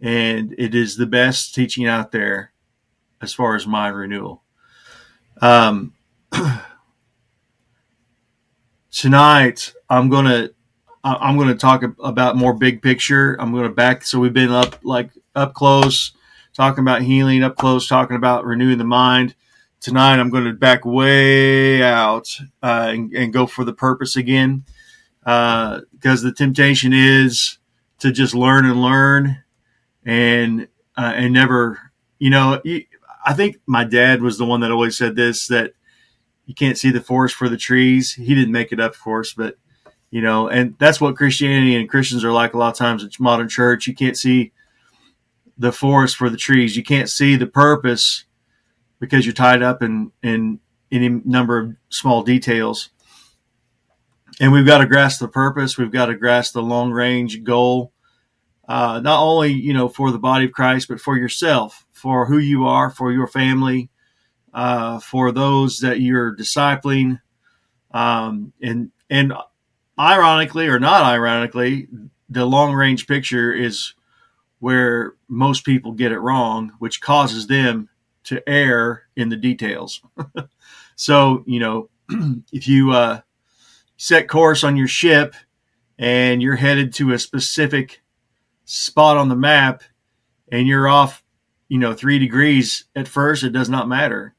[0.00, 2.52] and it is the best teaching out there
[3.20, 4.42] as far as mind renewal.
[5.42, 5.94] Um,
[8.90, 10.50] tonight, I'm gonna
[11.04, 13.36] I'm gonna talk about more big picture.
[13.40, 14.04] I'm gonna back.
[14.04, 16.12] So we've been up like up close,
[16.54, 19.34] talking about healing, up close, talking about renewing the mind.
[19.80, 22.28] Tonight, I'm going to back way out
[22.62, 24.64] uh, and, and, go for the purpose again,
[25.20, 27.56] because uh, the temptation is
[28.00, 29.42] to just learn and learn,
[30.10, 30.66] and
[30.96, 32.60] uh, and never, you know.
[33.24, 35.72] I think my dad was the one that always said this that
[36.46, 38.12] you can't see the forest for the trees.
[38.14, 39.56] He didn't make it up, of course, but
[40.10, 43.04] you know, and that's what Christianity and Christians are like a lot of times.
[43.04, 43.86] It's modern church.
[43.86, 44.52] You can't see
[45.56, 46.76] the forest for the trees.
[46.76, 48.24] You can't see the purpose
[48.98, 50.58] because you're tied up in in
[50.90, 52.90] any number of small details.
[54.40, 55.78] And we've got to grasp the purpose.
[55.78, 57.92] We've got to grasp the long range goal,
[58.70, 62.38] uh, not only you know for the body of Christ, but for yourself, for who
[62.38, 63.90] you are, for your family,
[64.54, 67.20] uh, for those that you're discipling,
[67.90, 69.32] um, and and
[69.98, 71.88] ironically or not ironically,
[72.28, 73.94] the long range picture is
[74.60, 77.88] where most people get it wrong, which causes them
[78.22, 80.00] to err in the details.
[80.94, 81.90] so, you know,
[82.52, 83.20] if you uh,
[83.96, 85.34] set course on your ship
[85.98, 88.00] and you're headed to a specific
[88.70, 89.82] spot on the map
[90.50, 91.24] and you're off,
[91.68, 94.34] you know, three degrees at first, it does not matter.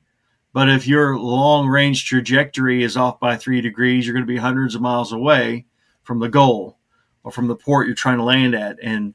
[0.54, 4.38] But if your long range trajectory is off by three degrees, you're going to be
[4.38, 5.66] hundreds of miles away
[6.04, 6.78] from the goal
[7.24, 8.78] or from the port you're trying to land at.
[8.82, 9.14] And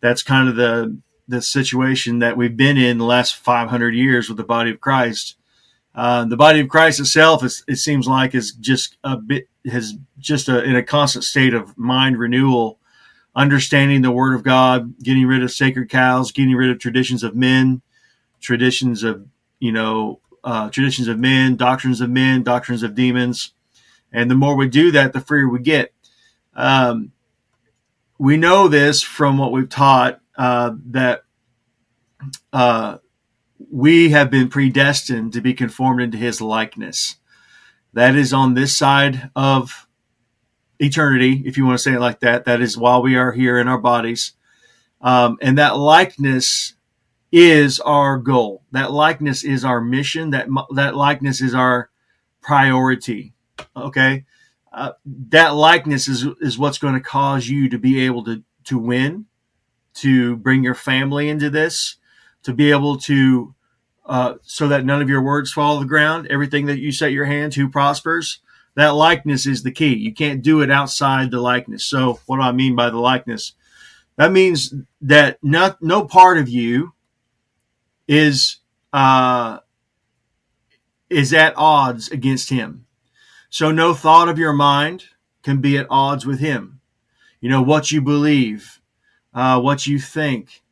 [0.00, 4.36] that's kind of the the situation that we've been in the last 500 years with
[4.36, 5.36] the body of Christ.
[5.94, 9.94] Uh, the body of Christ itself, is, it seems like, is just a bit has
[10.18, 12.78] just a, in a constant state of mind renewal,
[13.36, 17.34] understanding the Word of God, getting rid of sacred cows, getting rid of traditions of
[17.34, 17.82] men,
[18.40, 19.26] traditions of
[19.58, 23.52] you know uh, traditions of men, doctrines of men, doctrines of demons,
[24.12, 25.92] and the more we do that, the freer we get.
[26.54, 27.12] Um,
[28.18, 31.24] we know this from what we've taught uh, that
[32.52, 32.98] uh,
[33.70, 37.16] we have been predestined to be conformed into his likeness.
[37.92, 39.86] That is on this side of
[40.78, 42.44] eternity, if you want to say it like that.
[42.44, 44.32] That is while we are here in our bodies.
[45.00, 46.74] Um, and that likeness
[47.30, 48.62] is our goal.
[48.72, 50.30] That likeness is our mission.
[50.30, 51.90] That, that likeness is our
[52.40, 53.34] priority.
[53.76, 54.24] Okay.
[54.72, 54.92] Uh,
[55.28, 59.26] that likeness is is what's going to cause you to be able to to win,
[59.94, 61.96] to bring your family into this,
[62.42, 63.54] to be able to
[64.06, 66.26] uh, so that none of your words fall to the ground.
[66.28, 68.40] Everything that you set your hand to prospers.
[68.76, 69.94] That likeness is the key.
[69.94, 71.86] You can't do it outside the likeness.
[71.86, 73.52] So, what do I mean by the likeness?
[74.16, 76.92] That means that not, no part of you
[78.08, 78.58] is
[78.92, 79.58] uh,
[81.10, 82.86] is at odds against him.
[83.50, 85.04] So no thought of your mind
[85.42, 86.80] can be at odds with him.
[87.40, 88.80] You know, what you believe,
[89.34, 90.62] uh, what you think,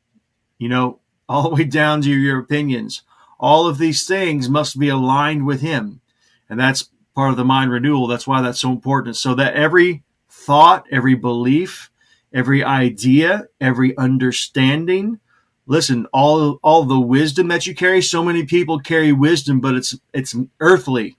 [0.59, 3.03] you know, all the way down to your opinions.
[3.41, 6.01] All of these things must be aligned with him.
[6.49, 8.07] And that's part of the mind renewal.
[8.07, 9.17] That's why that's so important.
[9.17, 11.91] So that every thought, every belief,
[12.33, 15.21] every idea, every understanding,
[15.67, 19.97] listen, all all the wisdom that you carry, so many people carry wisdom, but it's
[20.13, 21.17] it's earthly.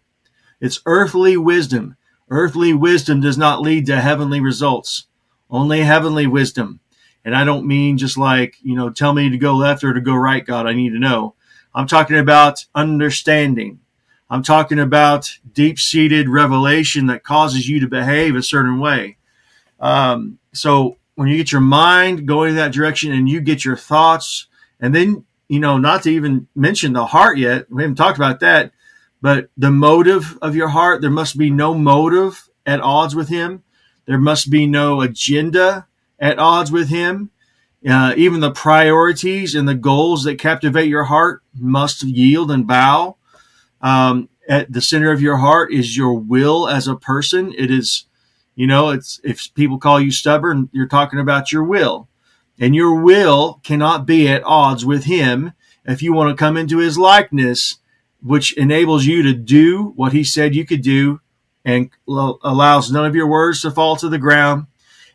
[0.59, 1.97] It's earthly wisdom.
[2.29, 5.07] Earthly wisdom does not lead to heavenly results.
[5.49, 6.79] Only heavenly wisdom.
[7.25, 10.01] And I don't mean just like, you know, tell me to go left or to
[10.01, 10.65] go right, God.
[10.65, 11.35] I need to know.
[11.75, 13.79] I'm talking about understanding.
[14.29, 19.17] I'm talking about deep seated revelation that causes you to behave a certain way.
[19.79, 23.75] Um, so when you get your mind going in that direction and you get your
[23.75, 24.47] thoughts,
[24.79, 28.39] and then, you know, not to even mention the heart yet, we haven't talked about
[28.39, 28.71] that.
[29.21, 33.63] But the motive of your heart, there must be no motive at odds with him.
[34.05, 35.87] There must be no agenda
[36.19, 37.29] at odds with him.
[37.87, 43.17] Uh, even the priorities and the goals that captivate your heart must yield and bow.
[43.83, 47.53] Um, at the center of your heart is your will as a person.
[47.55, 48.05] It is,
[48.55, 52.07] you know, it's if people call you stubborn, you're talking about your will,
[52.59, 55.53] and your will cannot be at odds with Him.
[55.85, 57.77] If you want to come into His likeness,
[58.23, 61.19] which enables you to do what he said you could do
[61.65, 64.65] and allows none of your words to fall to the ground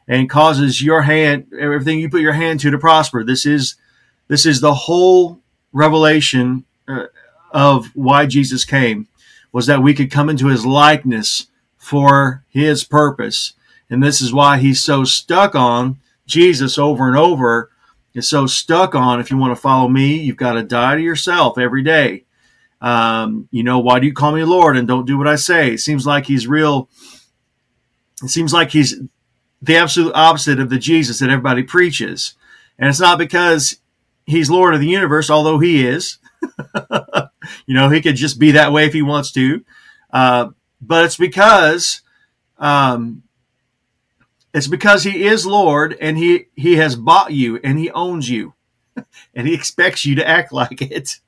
[0.07, 3.77] and causes your hand everything you put your hand to to prosper this is
[4.29, 5.41] this is the whole
[5.73, 7.07] revelation uh,
[7.51, 9.09] of why Jesus came
[9.53, 11.47] was that we could come into his likeness
[11.77, 13.55] for his purpose
[13.91, 17.71] and this is why he's so stuck on Jesus over and over
[18.15, 21.03] is so stuck on if you want to follow me, you've got to die to
[21.03, 22.25] yourself every day.
[22.81, 25.73] Um, you know, why do you call me Lord and don't do what I say?
[25.73, 26.89] It seems like he's real.
[28.23, 29.01] It seems like he's
[29.63, 32.35] the absolute opposite of the Jesus that everybody preaches.
[32.79, 33.79] And it's not because
[34.27, 36.19] he's Lord of the universe, although he is.
[37.67, 39.65] you know, he could just be that way if he wants to.
[40.13, 40.51] Uh,
[40.81, 42.03] but it's because
[42.59, 43.23] um,
[44.55, 48.55] it's because he is Lord and he he has bought you and he owns you.
[49.35, 51.21] and he expects you to act like it.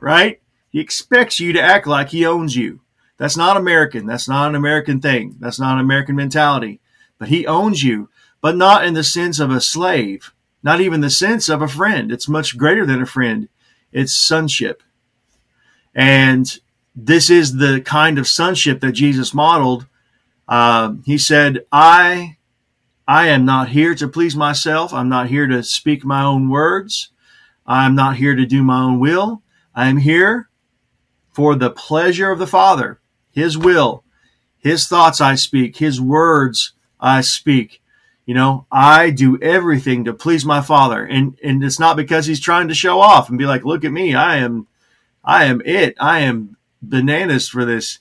[0.00, 0.40] Right?
[0.70, 2.80] He expects you to act like he owns you.
[3.18, 4.06] That's not American.
[4.06, 5.36] That's not an American thing.
[5.38, 6.80] That's not an American mentality.
[7.18, 8.08] But he owns you,
[8.40, 10.32] but not in the sense of a slave,
[10.62, 12.10] not even the sense of a friend.
[12.10, 13.48] It's much greater than a friend.
[13.92, 14.82] It's sonship.
[15.94, 16.58] And
[16.94, 19.86] this is the kind of sonship that Jesus modeled.
[20.48, 22.36] Uh, he said, I
[23.06, 24.92] I am not here to please myself.
[24.92, 27.10] I'm not here to speak my own words.
[27.66, 29.42] I'm not here to do my own will.
[29.74, 30.48] I am here
[31.32, 33.00] for the pleasure of the Father,
[33.30, 34.04] His will,
[34.58, 37.82] His thoughts I speak, His words I speak.
[38.26, 41.04] You know, I do everything to please my Father.
[41.04, 43.92] And, and it's not because He's trying to show off and be like, look at
[43.92, 44.14] me.
[44.14, 44.68] I am,
[45.24, 45.94] I am it.
[46.00, 47.98] I am bananas for this.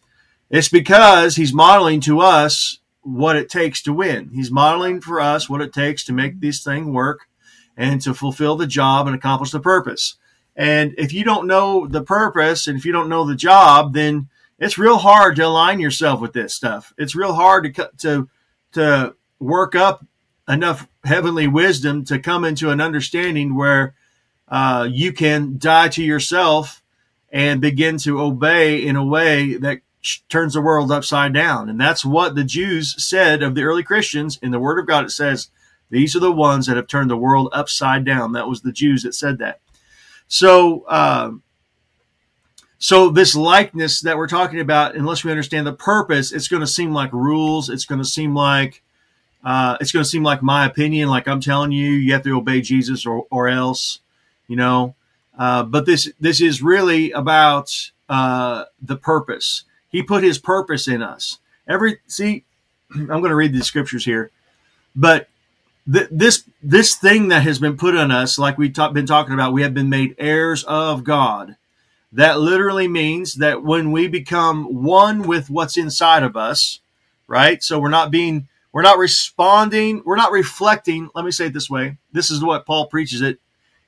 [0.50, 4.30] It's because He's modeling to us what it takes to win.
[4.34, 7.28] He's modeling for us what it takes to make this thing work
[7.76, 10.16] and to fulfill the job and accomplish the purpose.
[10.56, 14.30] And if you don't know the purpose and if you don't know the job, then
[14.60, 16.94] it's real hard to align yourself with this stuff.
[16.98, 18.30] It's real hard to to
[18.74, 20.06] to work up
[20.48, 23.96] enough heavenly wisdom to come into an understanding where
[24.48, 26.81] uh, you can die to yourself
[27.32, 29.80] and begin to obey in a way that
[30.30, 31.70] turns the world upside down.
[31.70, 34.38] And that's what the Jews said of the early Christians.
[34.42, 35.50] In the Word of God, it says,
[35.90, 38.34] These are the ones that have turned the world upside down.
[38.34, 39.62] That was the Jews that said that.
[40.28, 41.32] So, uh,
[42.80, 46.68] so this likeness that we're talking about, unless we understand the purpose, it's going to
[46.68, 47.70] seem like rules.
[47.70, 48.82] It's going to seem like
[49.44, 51.10] uh, it's going to seem like my opinion.
[51.10, 54.00] Like I'm telling you, you have to obey Jesus or, or else,
[54.48, 54.96] you know.
[55.42, 59.64] Uh, but this this is really about uh, the purpose.
[59.90, 61.40] He put his purpose in us.
[61.68, 62.46] Every see,
[62.94, 64.30] I'm going to read the scriptures here,
[64.96, 65.30] but
[65.92, 69.34] th- this this thing that has been put on us, like we've ta- been talking
[69.34, 71.58] about, we have been made heirs of God.
[72.12, 76.82] That literally means that when we become one with what's inside of us,
[77.28, 77.64] right?
[77.64, 81.10] So we're not being, we're not responding, we're not reflecting.
[81.16, 81.98] Let me say it this way.
[82.12, 83.41] This is what Paul preaches it,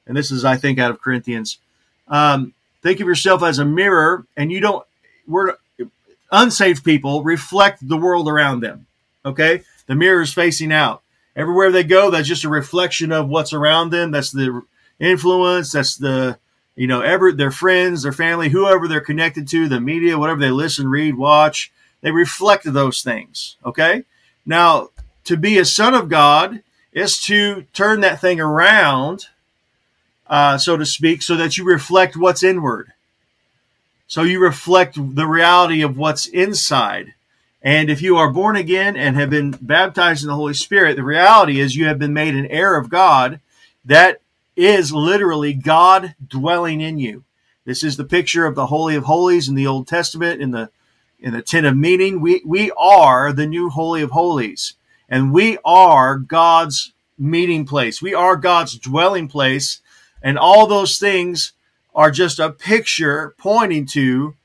[0.05, 1.59] and this is, I think, out of Corinthians.
[2.07, 4.85] Um, think of yourself as a mirror, and you don't.
[5.27, 5.55] We're
[6.33, 8.87] unsaved people reflect the world around them.
[9.25, 9.61] Okay?
[9.87, 11.01] The mirror is facing out.
[11.35, 14.11] Everywhere they go, that's just a reflection of what's around them.
[14.11, 14.61] That's the
[14.99, 15.71] influence.
[15.71, 16.37] That's the,
[16.75, 20.51] you know, ever their friends, their family, whoever they're connected to, the media, whatever they
[20.51, 21.71] listen, read, watch,
[22.01, 23.57] they reflect those things.
[23.65, 24.03] Okay?
[24.45, 24.89] Now,
[25.25, 26.61] to be a son of God
[26.91, 29.27] is to turn that thing around,
[30.27, 32.93] uh, so to speak, so that you reflect what's inward.
[34.07, 37.13] So you reflect the reality of what's inside.
[37.61, 41.03] And if you are born again and have been baptized in the Holy Spirit, the
[41.03, 43.39] reality is you have been made an heir of God.
[43.85, 44.19] That
[44.55, 47.23] is literally God dwelling in you.
[47.65, 50.69] This is the picture of the Holy of Holies in the Old Testament in the
[51.19, 52.19] in the tent of meeting.
[52.19, 54.73] We we are the new Holy of Holies.
[55.07, 58.01] And we are God's meeting place.
[58.01, 59.79] We are God's dwelling place.
[60.23, 61.51] And all those things
[61.93, 64.35] are just a picture pointing to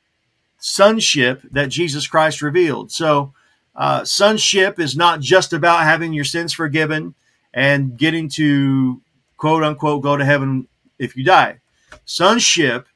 [0.59, 2.91] sonship that Jesus Christ revealed.
[2.91, 3.33] So,
[3.75, 7.15] uh, sonship is not just about having your sins forgiven
[7.55, 9.01] and getting to
[9.37, 10.67] quote unquote go to heaven
[10.99, 11.61] if you die.
[12.05, 12.89] Sonship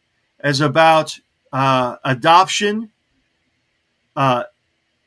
[0.42, 1.18] is about
[1.52, 2.90] uh, adoption
[4.16, 4.44] uh,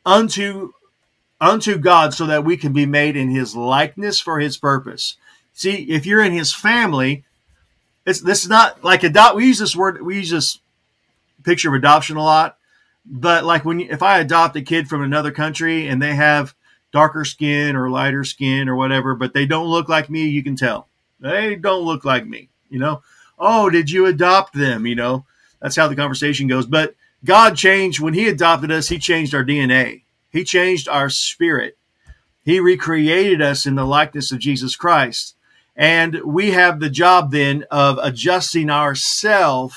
[0.05, 0.71] unto
[1.41, 5.17] unto God, so that we can be made in His likeness for His purpose.
[5.53, 7.25] See, if you're in His family,
[8.05, 9.35] it's this is not like adopt.
[9.35, 10.01] We use this word.
[10.01, 10.59] We use this
[11.43, 12.57] picture of adoption a lot,
[13.05, 16.55] but like when if I adopt a kid from another country and they have
[16.91, 20.55] darker skin or lighter skin or whatever, but they don't look like me, you can
[20.55, 20.87] tell
[21.19, 22.49] they don't look like me.
[22.69, 23.01] You know,
[23.39, 24.85] oh, did you adopt them?
[24.85, 25.25] You know,
[25.61, 26.65] that's how the conversation goes.
[26.65, 28.89] But God changed when He adopted us.
[28.89, 30.03] He changed our DNA.
[30.29, 31.77] He changed our spirit.
[32.43, 35.34] He recreated us in the likeness of Jesus Christ.
[35.75, 39.75] And we have the job then of adjusting ourselves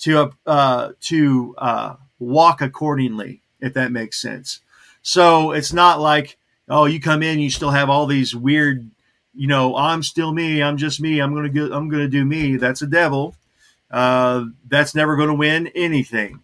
[0.00, 4.60] to uh, to uh, walk accordingly, if that makes sense.
[5.02, 6.36] So it's not like
[6.68, 8.90] oh, you come in, you still have all these weird,
[9.34, 10.62] you know, I'm still me.
[10.62, 11.20] I'm just me.
[11.20, 12.56] I'm gonna go, I'm gonna do me.
[12.56, 13.34] That's a devil.
[13.90, 16.40] Uh, that's never going to win anything.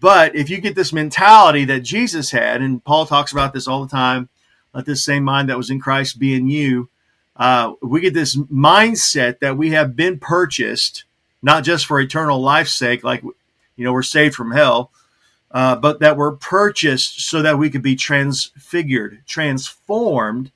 [0.00, 3.84] But if you get this mentality that Jesus had, and Paul talks about this all
[3.84, 4.28] the time,
[4.72, 6.88] let this same mind that was in Christ be in you.
[7.36, 11.04] Uh, we get this mindset that we have been purchased,
[11.42, 14.90] not just for eternal life's sake, like you know we're saved from hell,
[15.50, 20.52] uh, but that we're purchased so that we could be transfigured, transformed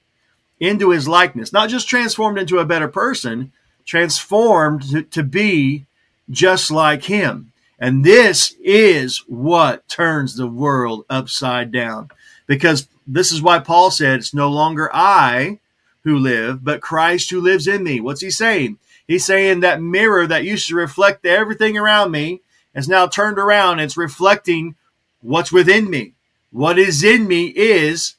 [0.60, 3.52] into His likeness, not just transformed into a better person,
[3.84, 5.86] transformed to, to be
[6.30, 7.52] just like Him.
[7.78, 12.10] And this is what turns the world upside down.
[12.46, 15.60] Because this is why Paul said, It's no longer I
[16.04, 18.00] who live, but Christ who lives in me.
[18.00, 18.78] What's he saying?
[19.06, 22.42] He's saying that mirror that used to reflect everything around me
[22.74, 23.80] is now turned around.
[23.80, 24.76] It's reflecting
[25.20, 26.14] what's within me.
[26.50, 28.14] What is in me is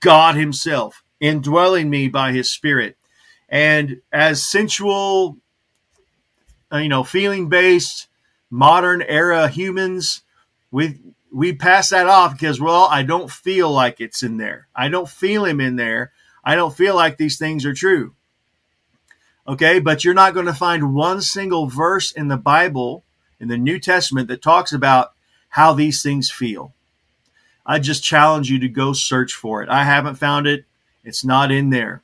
[0.00, 2.96] God Himself indwelling me by His Spirit.
[3.48, 5.36] And as sensual
[6.74, 8.08] uh, you know, feeling based,
[8.50, 10.22] modern era humans,
[10.72, 10.98] we
[11.32, 14.66] we pass that off because well, I don't feel like it's in there.
[14.74, 16.12] I don't feel him in there.
[16.44, 18.14] I don't feel like these things are true.
[19.46, 23.04] Okay, but you're not going to find one single verse in the Bible
[23.40, 25.12] in the New Testament that talks about
[25.50, 26.72] how these things feel.
[27.66, 29.68] I just challenge you to go search for it.
[29.68, 30.64] I haven't found it.
[31.02, 32.02] It's not in there.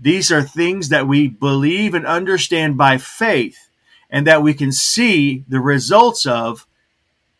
[0.00, 3.68] These are things that we believe and understand by faith
[4.10, 6.66] and that we can see the results of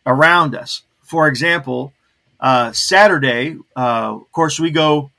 [0.05, 0.83] around us.
[1.03, 1.93] For example,
[2.39, 5.11] uh, Saturday, uh, of course, we go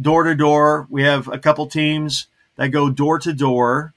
[0.00, 0.86] door to door.
[0.90, 2.26] We have a couple teams
[2.56, 3.92] that go door to door,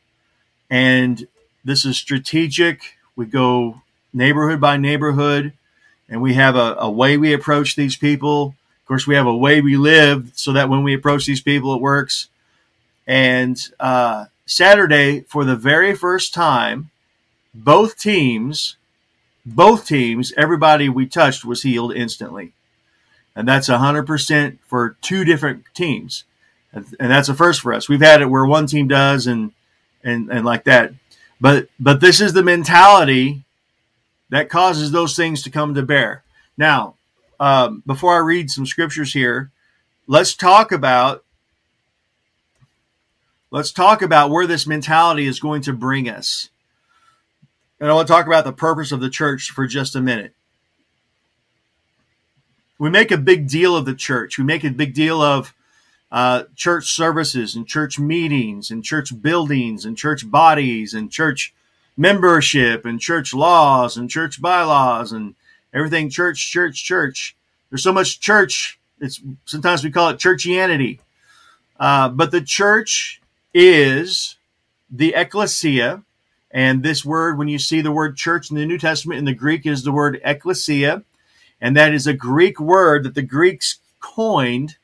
[0.70, 1.28] and
[1.64, 2.98] this is strategic.
[3.16, 3.82] We go
[4.14, 5.54] neighborhood by neighborhood,
[6.10, 8.56] and we have a, a way we approach these people.
[8.82, 11.74] Of course, we have a way we live so that when we approach these people,
[11.74, 12.30] it works.
[13.06, 16.90] And uh, Saturday, for the very first time,
[17.54, 18.78] both teams,
[19.46, 22.54] both teams, everybody we touched was healed instantly.
[23.38, 26.24] And that's 100% for two different teams.
[26.74, 27.88] And that's a first for us.
[27.88, 29.52] We've had it where one team does and,
[30.04, 30.92] and, and like that.
[31.40, 33.44] But, but this is the mentality
[34.30, 36.24] that causes those things to come to bear.
[36.58, 36.96] Now,
[37.40, 39.52] um, before I read some scriptures here,
[40.08, 41.24] let's talk about
[43.52, 46.50] let's talk about where this mentality is going to bring us.
[47.80, 50.34] And I want to talk about the purpose of the church for just a minute.
[52.80, 54.38] We make a big deal of the church.
[54.38, 55.54] We make a big deal of
[56.12, 61.54] uh, church services and church meetings and church buildings and church bodies and church
[61.98, 65.36] membership and church laws and church bylaws and
[65.74, 67.36] everything church, church, church.
[67.70, 68.80] There's so much church.
[69.00, 71.00] It's sometimes we call it churchianity.
[71.80, 73.22] Uh, but the church
[73.54, 74.38] is
[74.90, 76.04] the ecclesia,
[76.50, 79.34] and this word, when you see the word church in the New Testament in the
[79.34, 81.04] Greek, is the word ecclesia.
[81.60, 84.78] And that is a Greek word that the Greeks coined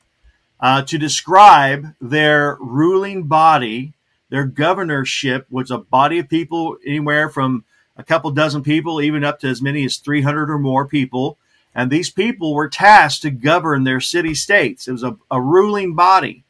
[0.59, 3.93] uh, to describe their ruling body,
[4.29, 7.65] their governorship, was a body of people anywhere from
[7.97, 11.37] a couple dozen people, even up to as many as 300 or more people.
[11.75, 14.87] And these people were tasked to govern their city states.
[14.87, 16.43] It was a, a ruling body.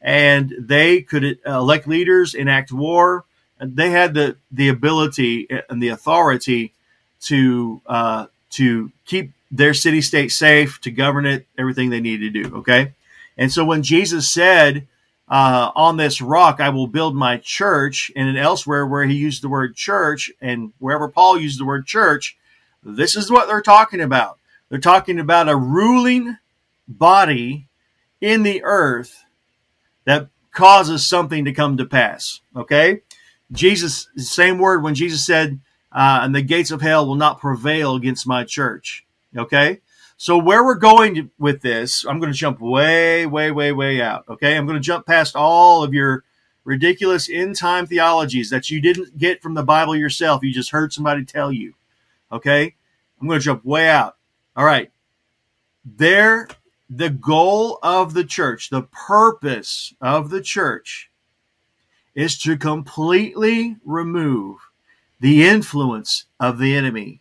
[0.00, 3.24] And they could elect leaders, enact war,
[3.58, 6.72] And they had the the ability and the authority
[7.22, 12.42] to uh, to keep their city state safe, to govern it, everything they needed to
[12.42, 12.56] do.
[12.56, 12.92] Okay,
[13.36, 14.86] and so when Jesus said,
[15.28, 19.48] uh, "On this rock I will build my church," and elsewhere where he used the
[19.48, 22.36] word church, and wherever Paul used the word church,
[22.82, 24.38] this is what they're talking about.
[24.68, 26.38] They're talking about a ruling
[26.88, 27.68] body
[28.20, 29.24] in the earth
[30.04, 32.40] that causes something to come to pass.
[32.56, 33.02] Okay,
[33.52, 35.60] Jesus, same word when Jesus said,
[35.92, 39.03] uh, and the gates of hell will not prevail against my church.
[39.36, 39.80] Okay.
[40.16, 44.24] So where we're going with this, I'm going to jump way, way, way, way out.
[44.28, 44.56] Okay.
[44.56, 46.24] I'm going to jump past all of your
[46.64, 50.42] ridiculous end time theologies that you didn't get from the Bible yourself.
[50.42, 51.74] You just heard somebody tell you.
[52.30, 52.74] Okay.
[53.20, 54.16] I'm going to jump way out.
[54.56, 54.90] All right.
[55.84, 56.48] There,
[56.88, 61.10] the goal of the church, the purpose of the church
[62.14, 64.58] is to completely remove
[65.20, 67.20] the influence of the enemy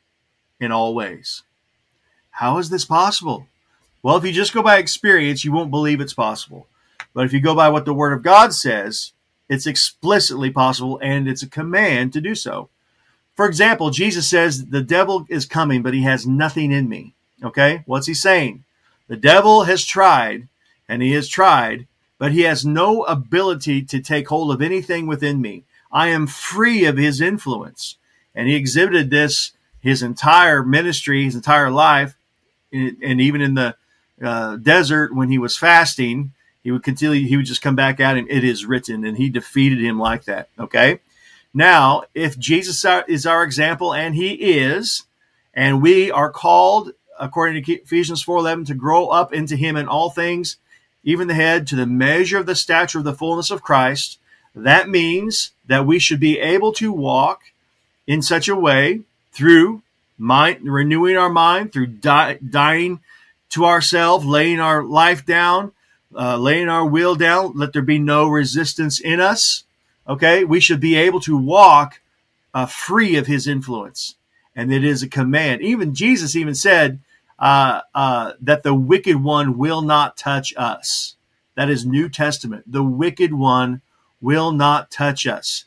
[0.60, 1.43] in all ways.
[2.33, 3.47] How is this possible?
[4.01, 6.67] Well, if you just go by experience, you won't believe it's possible.
[7.13, 9.13] But if you go by what the Word of God says,
[9.47, 12.69] it's explicitly possible and it's a command to do so.
[13.35, 17.13] For example, Jesus says, The devil is coming, but he has nothing in me.
[17.43, 17.83] Okay?
[17.85, 18.63] What's he saying?
[19.07, 20.47] The devil has tried,
[20.89, 21.87] and he has tried,
[22.17, 25.65] but he has no ability to take hold of anything within me.
[25.91, 27.97] I am free of his influence.
[28.33, 32.15] And he exhibited this his entire ministry, his entire life,
[32.73, 33.75] and even in the
[34.21, 38.17] uh, desert when he was fasting, he would continue, he would just come back at
[38.17, 40.49] him, it is written, and he defeated him like that.
[40.57, 40.99] Okay.
[41.53, 45.03] Now, if Jesus is our example, and he is,
[45.53, 50.09] and we are called, according to Ephesians 4.11, to grow up into him in all
[50.09, 50.57] things,
[51.03, 54.17] even the head, to the measure of the stature of the fullness of Christ,
[54.55, 57.41] that means that we should be able to walk
[58.07, 59.01] in such a way
[59.31, 59.83] through
[60.23, 63.01] mind, renewing our mind, through die, dying
[63.49, 65.73] to ourselves, laying our life down,
[66.15, 67.53] uh, laying our will down.
[67.55, 69.63] Let there be no resistance in us.
[70.07, 72.01] Okay, we should be able to walk
[72.53, 74.15] uh, free of His influence,
[74.55, 75.61] and it is a command.
[75.61, 76.99] Even Jesus even said
[77.39, 81.15] uh, uh that the wicked one will not touch us.
[81.55, 82.63] That is New Testament.
[82.71, 83.81] The wicked one
[84.21, 85.65] will not touch us.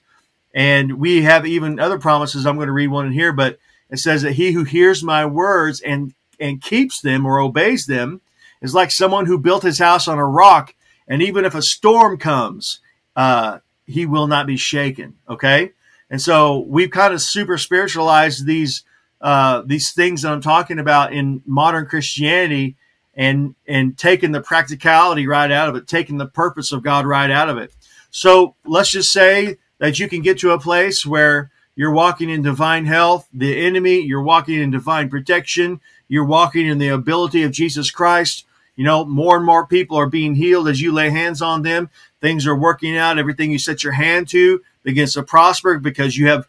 [0.54, 2.46] And we have even other promises.
[2.46, 3.58] I'm going to read one in here, but
[3.90, 8.21] it says that he who hears my words and, and keeps them or obeys them
[8.61, 10.75] is like someone who built his house on a rock.
[11.07, 12.81] And even if a storm comes,
[13.14, 15.14] uh, he will not be shaken.
[15.28, 15.73] Okay.
[16.11, 18.85] And so we've kind of super spiritualized these,
[19.21, 22.76] uh, these things that I'm talking about in modern Christianity
[23.14, 27.31] and, and taking the practicality right out of it, taking the purpose of God right
[27.31, 27.73] out of it.
[28.11, 32.42] So let's just say that you can get to a place where you're walking in
[32.42, 37.52] divine health, the enemy, you're walking in divine protection, you're walking in the ability of
[37.52, 38.45] Jesus Christ.
[38.76, 41.90] You know, more and more people are being healed as you lay hands on them.
[42.21, 43.18] Things are working out.
[43.18, 46.47] Everything you set your hand to begins to prosper because you have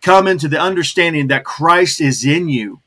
[0.00, 2.80] come into the understanding that Christ is in you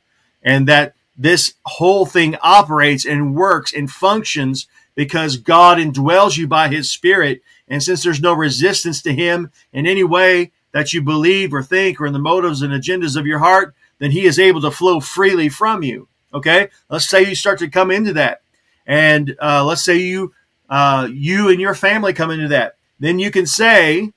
[0.43, 6.67] and that this whole thing operates and works and functions because God indwells you by
[6.67, 11.53] his spirit and since there's no resistance to him in any way that you believe
[11.53, 14.59] or think or in the motives and agendas of your heart, then he is able
[14.59, 16.09] to flow freely from you.
[16.33, 16.67] Okay.
[16.89, 18.41] Let's say you start to come into that.
[18.85, 20.33] And uh, let's say you,
[20.69, 22.75] uh, you and your family come into that.
[22.99, 24.11] Then you can say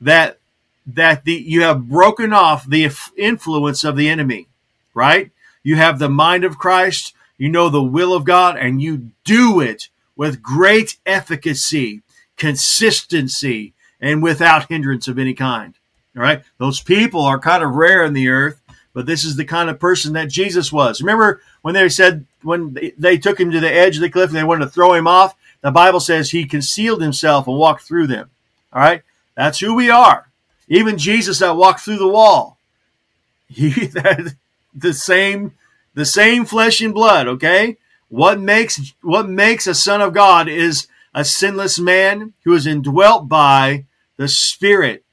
[0.00, 0.40] that,
[0.84, 4.48] that the, you have broken off the influence of the enemy,
[4.94, 5.30] right?
[5.62, 7.14] You have the mind of Christ.
[7.38, 12.02] You know the will of God and you do it with great efficacy
[12.40, 15.74] consistency, and without hindrance of any kind.
[16.16, 16.42] All right.
[16.58, 18.60] Those people are kind of rare in the earth,
[18.92, 21.00] but this is the kind of person that Jesus was.
[21.00, 24.36] Remember when they said, when they took him to the edge of the cliff and
[24.36, 28.06] they wanted to throw him off, the Bible says he concealed himself and walked through
[28.06, 28.30] them.
[28.72, 29.02] All right.
[29.36, 30.28] That's who we are.
[30.68, 32.58] Even Jesus that walked through the wall,
[33.48, 34.36] he had
[34.74, 35.52] the same,
[35.94, 37.26] the same flesh and blood.
[37.28, 37.76] Okay.
[38.08, 43.28] What makes, what makes a son of God is a sinless man who is indwelt
[43.28, 43.84] by
[44.16, 45.04] the Spirit,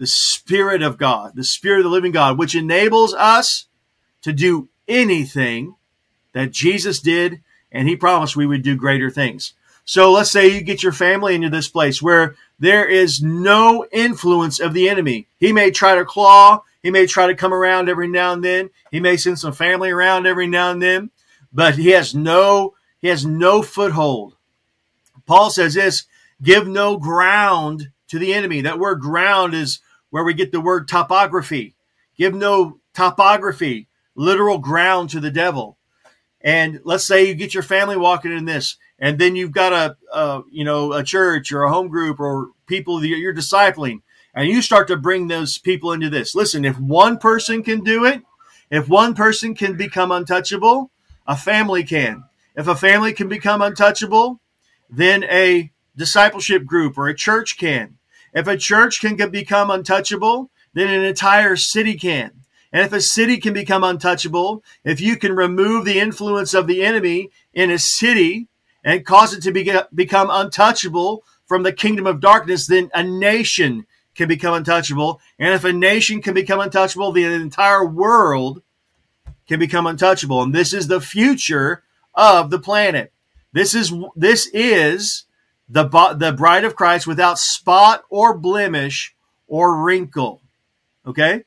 [0.00, 3.66] the Spirit of God, the Spirit of the living God, which enables us
[4.22, 5.76] to do anything
[6.32, 9.52] that Jesus did, and He promised we would do greater things.
[9.84, 14.58] So let's say you get your family into this place where there is no influence
[14.58, 15.28] of the enemy.
[15.38, 18.70] He may try to claw, he may try to come around every now and then,
[18.90, 21.10] he may send some family around every now and then,
[21.52, 24.36] but he has no he has no foothold
[25.26, 26.06] Paul says this
[26.42, 28.62] give no ground to the enemy.
[28.62, 29.78] That word ground is
[30.10, 31.74] where we get the word topography.
[32.16, 35.78] Give no topography, literal ground to the devil.
[36.42, 39.96] And let's say you get your family walking in this, and then you've got a,
[40.12, 44.00] a you know a church or a home group or people that you're discipling,
[44.34, 46.34] and you start to bring those people into this.
[46.34, 48.22] Listen, if one person can do it,
[48.70, 50.90] if one person can become untouchable,
[51.26, 52.24] a family can.
[52.56, 54.40] If a family can become untouchable,
[54.88, 57.98] then a discipleship group or a church can.
[58.32, 62.32] If a church can become untouchable, then an entire city can.
[62.72, 66.84] And if a city can become untouchable, if you can remove the influence of the
[66.84, 68.46] enemy in a city
[68.84, 73.86] and cause it to be, become untouchable from the kingdom of darkness, then a nation
[74.14, 75.20] can become untouchable.
[75.38, 78.62] And if a nation can become untouchable, the entire world
[79.48, 80.42] can become untouchable.
[80.42, 81.82] And this is the future
[82.14, 83.12] of the planet.
[83.52, 85.24] This is this is
[85.70, 85.84] the
[86.18, 89.14] the bride of Christ without spot or blemish
[89.46, 90.42] or wrinkle.
[91.06, 91.44] Okay?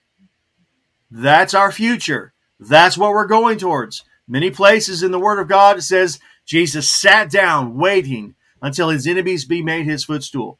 [1.12, 2.34] That's our future.
[2.60, 4.04] That's what we're going towards.
[4.28, 9.06] Many places in the word of God it says Jesus sat down waiting until his
[9.06, 10.58] enemies be made his footstool.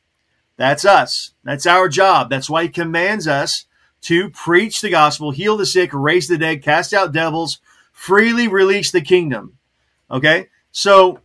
[0.58, 1.32] That's us.
[1.44, 2.30] That's our job.
[2.30, 3.66] That's why he commands us
[4.02, 7.60] to preach the gospel, heal the sick, raise the dead, cast out devils,
[7.94, 9.58] freely release the kingdom.
[10.12, 10.50] Okay?
[10.72, 11.22] So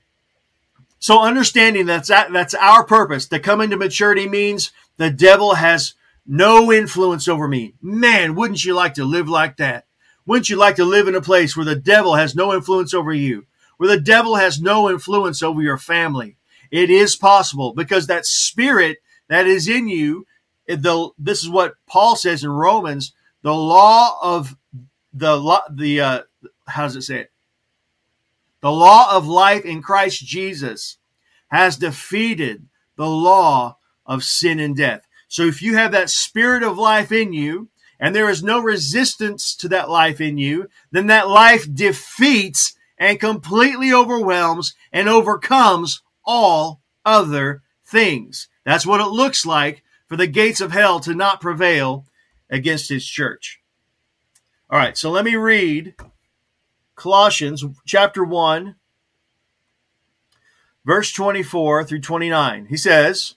[0.99, 3.27] So understanding that's that, that's our purpose.
[3.29, 5.95] To come into maturity means the devil has
[6.27, 7.75] no influence over me.
[7.81, 9.87] Man, wouldn't you like to live like that?
[10.27, 13.13] Wouldn't you like to live in a place where the devil has no influence over
[13.13, 13.47] you?
[13.79, 16.37] Where the devil has no influence over your family?
[16.71, 20.27] It is possible because that spirit that is in you,
[20.67, 24.57] the, this is what Paul says in Romans, the law of
[25.15, 26.23] the, law the, uh,
[26.67, 27.33] how does it say it?
[28.61, 30.99] The law of life in Christ Jesus
[31.49, 32.67] has defeated
[32.97, 35.07] the law of sin and death.
[35.29, 37.69] So if you have that spirit of life in you,
[38.01, 43.21] and there is no resistance to that life in you, then that life defeats and
[43.21, 48.49] completely overwhelms and overcomes all other things.
[48.65, 52.07] That's what it looks like for the gates of hell to not prevail
[52.51, 53.61] against his church.
[54.71, 55.95] All right, so let me read
[56.99, 58.75] Colossians chapter 1,
[60.85, 62.67] verse 24 through 29.
[62.67, 63.37] He says,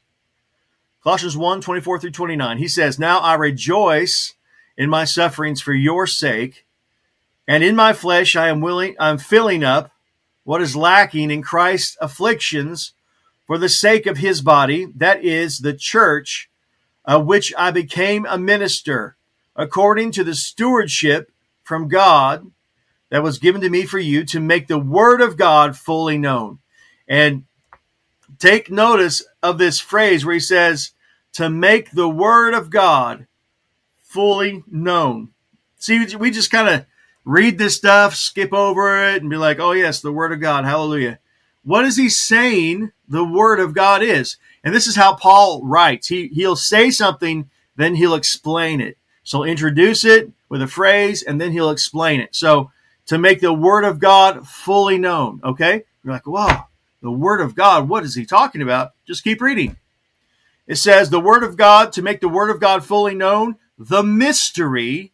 [1.04, 2.58] Colossians 1 24 through 29.
[2.58, 4.34] He says, Now I rejoice
[4.76, 6.66] in my sufferings for your sake,
[7.48, 9.92] and in my flesh I am willing, I'm filling up
[10.44, 12.94] what is lacking in Christ's afflictions
[13.46, 16.50] for the sake of his body, that is the church,
[17.06, 19.18] of which I became a minister,
[19.56, 21.32] according to the stewardship
[21.64, 22.52] from God
[23.12, 26.60] that was given to me for you to make the word of God fully known.
[27.08, 27.44] And
[28.40, 30.92] take notice of this phrase where he says,
[31.34, 33.28] to make the word of God
[34.00, 35.30] fully known.
[35.78, 36.86] See, we just kind of
[37.26, 40.66] read this stuff, skip over it, and be like, oh, yes, the word of God.
[40.66, 41.20] Hallelujah.
[41.64, 44.38] What is he saying the word of God is?
[44.64, 46.08] And this is how Paul writes.
[46.08, 48.98] He, he'll say something, then he'll explain it.
[49.24, 52.36] So introduce it with a phrase, and then he'll explain it.
[52.36, 52.72] So
[53.08, 55.42] to make the word of God fully known.
[55.44, 55.84] Okay?
[56.04, 56.68] You're like, wow,
[57.02, 58.92] the word of God, what is he talking about?
[59.06, 59.78] Just keep reading.
[60.68, 64.04] It says, the word of God, to make the word of God fully known, the
[64.04, 65.12] mystery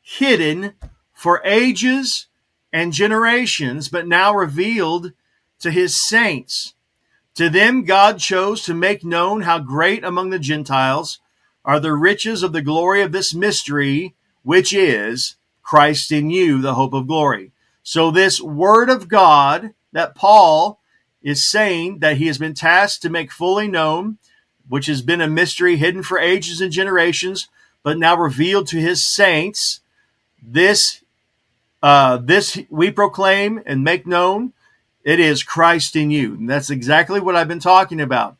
[0.00, 0.74] hidden
[1.12, 2.26] for ages
[2.72, 5.12] and generations, but now revealed
[5.60, 6.74] to his saints.
[7.34, 11.18] To them, God chose to make known how great among the Gentiles
[11.64, 16.74] are the riches of the glory of this mystery, which is Christ in you, the
[16.74, 17.50] hope of glory.
[17.82, 20.80] So, this word of God that Paul
[21.22, 24.18] is saying that he has been tasked to make fully known,
[24.68, 27.48] which has been a mystery hidden for ages and generations,
[27.82, 29.80] but now revealed to his saints,
[30.42, 31.02] this
[31.82, 34.52] uh, this we proclaim and make known.
[35.02, 36.34] It is Christ in you.
[36.34, 38.38] And that's exactly what I've been talking about.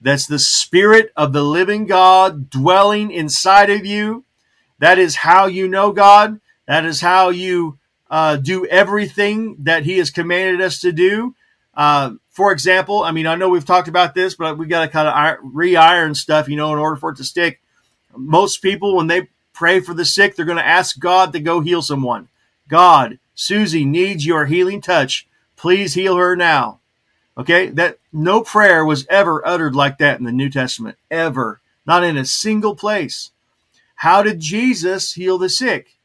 [0.00, 4.24] That's the Spirit of the living God dwelling inside of you.
[4.80, 6.40] That is how you know God.
[6.70, 7.80] That is how you
[8.12, 11.34] uh, do everything that He has commanded us to do.
[11.74, 14.88] Uh, for example, I mean, I know we've talked about this, but we got to
[14.88, 17.60] kind of re iron stuff, you know, in order for it to stick.
[18.14, 21.58] Most people, when they pray for the sick, they're going to ask God to go
[21.58, 22.28] heal someone.
[22.68, 25.26] God, Susie needs your healing touch.
[25.56, 26.78] Please heal her now.
[27.36, 32.04] Okay, that no prayer was ever uttered like that in the New Testament, ever, not
[32.04, 33.32] in a single place.
[33.96, 35.96] How did Jesus heal the sick?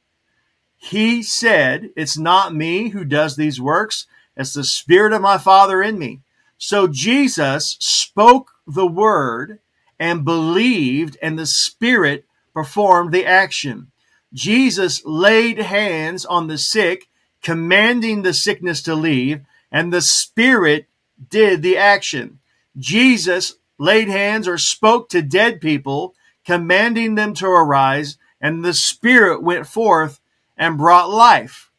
[0.86, 4.06] He said, It's not me who does these works,
[4.38, 6.22] it's the Spirit of my Father in me.
[6.60, 9.58] So Jesus spoke the word
[10.00, 13.92] and believed, and the Spirit performed the action.
[14.32, 17.10] Jesus laid hands on the sick,
[17.42, 20.86] commanding the sickness to leave, and the Spirit
[21.32, 22.38] did the action.
[22.78, 26.14] Jesus laid hands or spoke to dead people,
[26.46, 30.20] commanding them to arise, and the Spirit went forth
[30.58, 31.72] and brought life.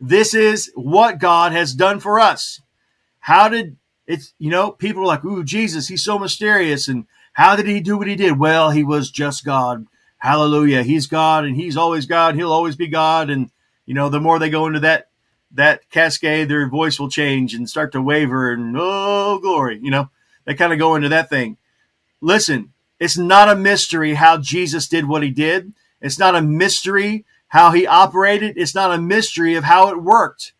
[0.00, 2.60] This is what God has done for us.
[3.20, 6.88] How did it's, you know, people are like, ooh, Jesus, he's so mysterious.
[6.88, 8.38] And how did he do what he did?
[8.38, 9.86] Well, he was just God.
[10.18, 10.82] Hallelujah.
[10.82, 12.34] He's God and he's always God.
[12.34, 13.30] He'll always be God.
[13.30, 13.50] And,
[13.86, 15.08] you know, the more they go into that,
[15.52, 19.78] that cascade, their voice will change and start to waver and, oh, glory.
[19.82, 20.10] You know,
[20.44, 21.56] they kind of go into that thing.
[22.20, 25.72] Listen, it's not a mystery how Jesus did what he did.
[26.00, 28.58] It's not a mystery how he operated.
[28.58, 30.54] It's not a mystery of how it worked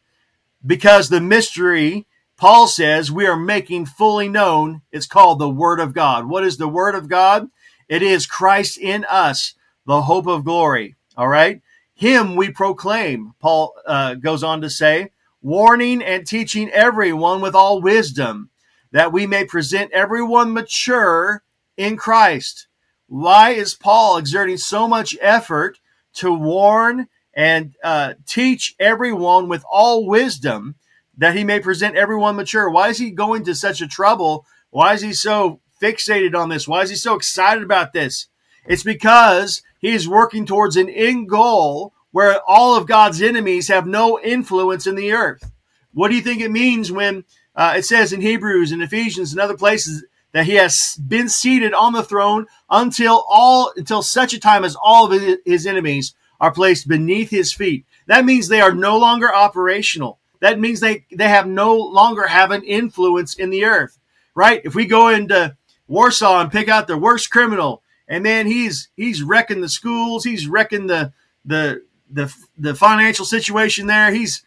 [0.64, 4.82] because the mystery, Paul says, we are making fully known.
[4.92, 6.26] It's called the Word of God.
[6.26, 7.48] What is the Word of God?
[7.88, 9.54] It is Christ in us,
[9.84, 10.94] the hope of glory.
[11.16, 11.62] All right.
[11.96, 15.10] Him we proclaim, Paul uh, goes on to say,
[15.42, 18.50] warning and teaching everyone with all wisdom,
[18.92, 21.42] that we may present everyone mature
[21.76, 22.68] in Christ.
[23.08, 25.80] Why is Paul exerting so much effort
[26.14, 30.76] to warn and uh, teach everyone with all wisdom
[31.16, 32.70] that he may present everyone mature.
[32.70, 34.46] Why is he going to such a trouble?
[34.70, 36.66] Why is he so fixated on this?
[36.66, 38.28] Why is he so excited about this?
[38.66, 43.86] It's because he is working towards an end goal where all of God's enemies have
[43.86, 45.52] no influence in the earth.
[45.92, 47.24] What do you think it means when
[47.54, 51.72] uh, it says in Hebrews and Ephesians and other places that he has been seated
[51.72, 56.52] on the throne until all until such a time as all of his enemies are
[56.52, 57.86] placed beneath his feet.
[58.08, 60.18] That means they are no longer operational.
[60.40, 63.98] That means they, they have no longer have an influence in the earth,
[64.34, 64.60] right?
[64.64, 69.22] If we go into Warsaw and pick out the worst criminal, and man, he's he's
[69.22, 71.12] wrecking the schools, he's wrecking the
[71.44, 74.12] the the the financial situation there.
[74.12, 74.42] He's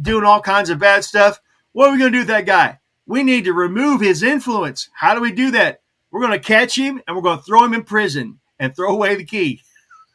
[0.00, 1.40] doing all kinds of bad stuff.
[1.72, 2.78] What are we going to do with that guy?
[3.06, 4.88] We need to remove his influence.
[4.94, 5.80] How do we do that?
[6.10, 8.92] We're going to catch him and we're going to throw him in prison and throw
[8.92, 9.62] away the key.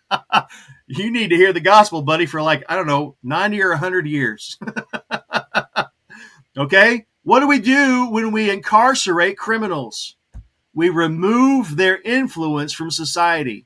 [0.87, 4.07] you need to hear the gospel, buddy, for like, I don't know, 90 or 100
[4.07, 4.57] years.
[6.57, 7.05] okay?
[7.23, 10.15] What do we do when we incarcerate criminals?
[10.73, 13.65] We remove their influence from society.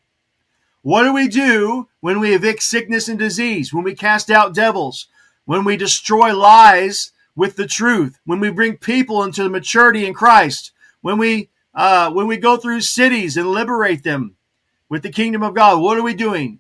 [0.81, 5.07] What do we do when we evict sickness and disease, when we cast out devils,
[5.45, 10.71] when we destroy lies with the truth, when we bring people into maturity in Christ,
[11.01, 14.35] when we uh, when we go through cities and liberate them
[14.89, 15.81] with the kingdom of God?
[15.81, 16.59] What are we doing?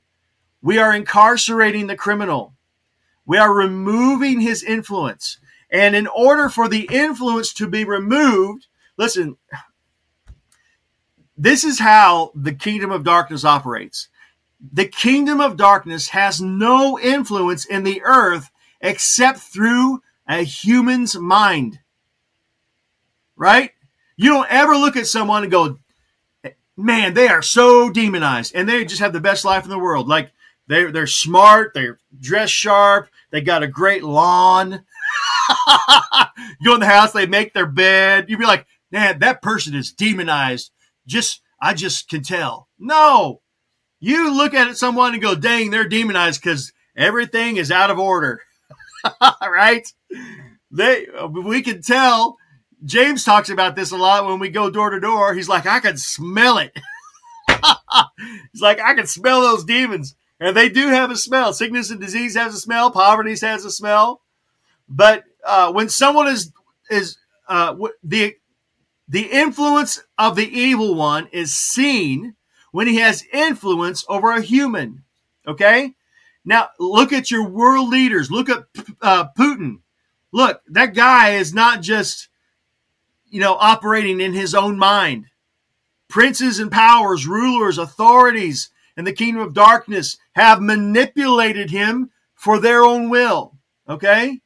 [0.61, 2.55] We are incarcerating the criminal.
[3.25, 5.37] We are removing his influence.
[5.69, 9.37] And in order for the influence to be removed, listen,
[11.37, 14.07] this is how the kingdom of darkness operates.
[14.71, 18.49] The kingdom of darkness has no influence in the earth
[18.81, 21.79] except through a human's mind.
[23.35, 23.71] Right?
[24.15, 25.79] You don't ever look at someone and go,
[26.77, 30.07] man, they are so demonized and they just have the best life in the world.
[30.07, 30.31] Like
[30.67, 34.71] they're, they're smart, they're dressed sharp, they got a great lawn.
[36.59, 38.29] you go in the house, they make their bed.
[38.29, 40.71] You'd be like, man, that person is demonized.
[41.05, 42.69] Just, I just can tell.
[42.79, 43.41] No,
[43.99, 48.41] you look at someone and go, dang, they're demonized because everything is out of order.
[49.41, 49.87] right?
[50.71, 52.37] They, we can tell.
[52.85, 55.33] James talks about this a lot when we go door to door.
[55.33, 56.77] He's like, I can smell it.
[58.51, 60.15] He's like, I can smell those demons.
[60.39, 61.53] And they do have a smell.
[61.53, 62.91] Sickness and disease has a smell.
[62.91, 64.21] Poverty has a smell.
[64.89, 66.51] But uh, when someone is
[66.89, 68.35] is uh, the
[69.07, 72.35] the influence of the evil one is seen
[72.71, 75.03] when he has influence over a human.
[75.47, 75.95] Okay,
[76.45, 78.29] now look at your world leaders.
[78.29, 78.65] Look at
[79.01, 79.79] uh, Putin.
[80.31, 82.29] Look, that guy is not just
[83.25, 85.27] you know operating in his own mind.
[86.09, 92.83] Princes and powers, rulers, authorities in the kingdom of darkness have manipulated him for their
[92.83, 93.55] own will.
[93.87, 94.41] Okay,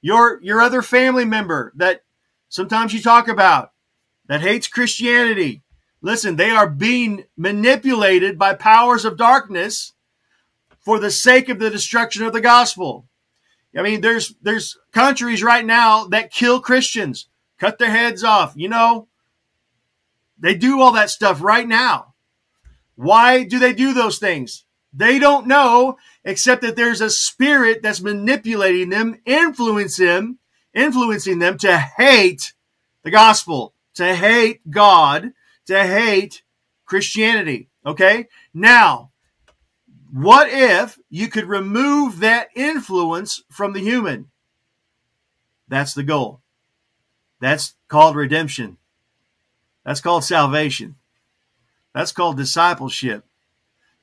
[0.00, 2.02] your your other family member that
[2.48, 3.72] sometimes you talk about
[4.26, 5.62] that hates Christianity.
[6.00, 9.92] Listen, they are being manipulated by powers of darkness
[10.82, 13.06] for the sake of the destruction of the gospel.
[13.76, 18.52] I mean, there's there's countries right now that kill Christians, cut their heads off.
[18.54, 19.08] You know,
[20.38, 22.14] they do all that stuff right now.
[22.96, 24.64] Why do they do those things?
[24.92, 30.38] They don't know, except that there's a spirit that's manipulating them, influencing them,
[30.74, 32.52] influencing them to hate
[33.02, 35.32] the gospel, to hate God,
[35.66, 36.42] to hate
[36.84, 37.70] Christianity.
[37.86, 38.28] Okay?
[38.52, 39.11] Now,
[40.12, 44.30] what if you could remove that influence from the human?
[45.68, 46.42] That's the goal.
[47.40, 48.76] That's called redemption.
[49.84, 50.96] That's called salvation.
[51.94, 53.24] That's called discipleship.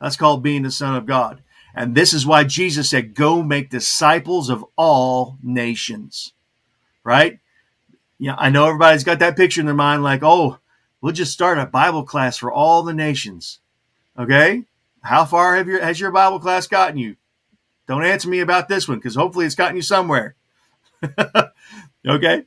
[0.02, 1.44] That's called being the Son of God.
[1.76, 6.34] And this is why Jesus said, Go make disciples of all nations.
[7.04, 7.40] Right?
[8.18, 10.58] Yeah, I know everybody's got that picture in their mind like, oh,
[11.02, 13.60] we'll just start a Bible class for all the nations.
[14.18, 14.66] Okay?
[15.02, 17.16] How far have your has your Bible class gotten you?
[17.88, 20.36] Don't answer me about this one because hopefully it's gotten you somewhere.
[22.08, 22.44] okay?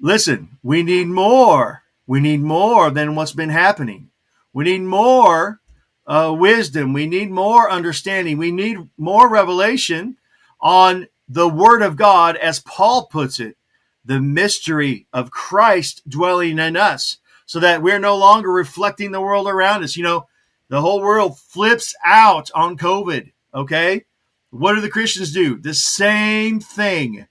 [0.00, 1.82] Listen, we need more.
[2.06, 4.10] We need more than what's been happening.
[4.52, 5.60] We need more
[6.06, 6.92] uh, wisdom.
[6.92, 8.36] We need more understanding.
[8.36, 10.16] We need more revelation
[10.60, 13.56] on the Word of God, as Paul puts it,
[14.04, 19.48] the mystery of Christ dwelling in us, so that we're no longer reflecting the world
[19.48, 19.96] around us.
[19.96, 20.26] You know,
[20.68, 23.32] the whole world flips out on COVID.
[23.54, 24.04] Okay.
[24.50, 25.58] What do the Christians do?
[25.58, 27.26] The same thing,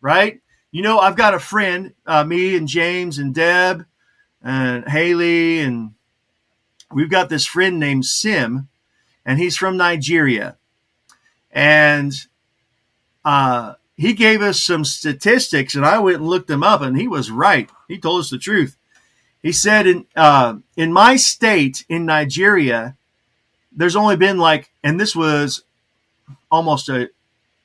[0.00, 0.40] right?
[0.70, 3.84] You know, I've got a friend, uh, me and James and Deb
[4.42, 5.92] and Haley and
[6.92, 8.68] we've got this friend named Sim,
[9.24, 10.56] and he's from Nigeria.
[11.50, 12.12] And
[13.24, 17.08] uh, he gave us some statistics, and I went and looked them up, and he
[17.08, 17.70] was right.
[17.88, 18.76] He told us the truth.
[19.42, 22.96] He said in uh, in my state in Nigeria,
[23.72, 25.64] there's only been like, and this was
[26.50, 27.10] almost a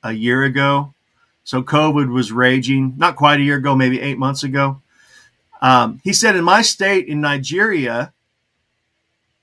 [0.02, 0.94] a year ago.
[1.44, 4.82] So COVID was raging, not quite a year ago, maybe eight months ago.
[5.62, 8.12] Um, he said in my state in Nigeria,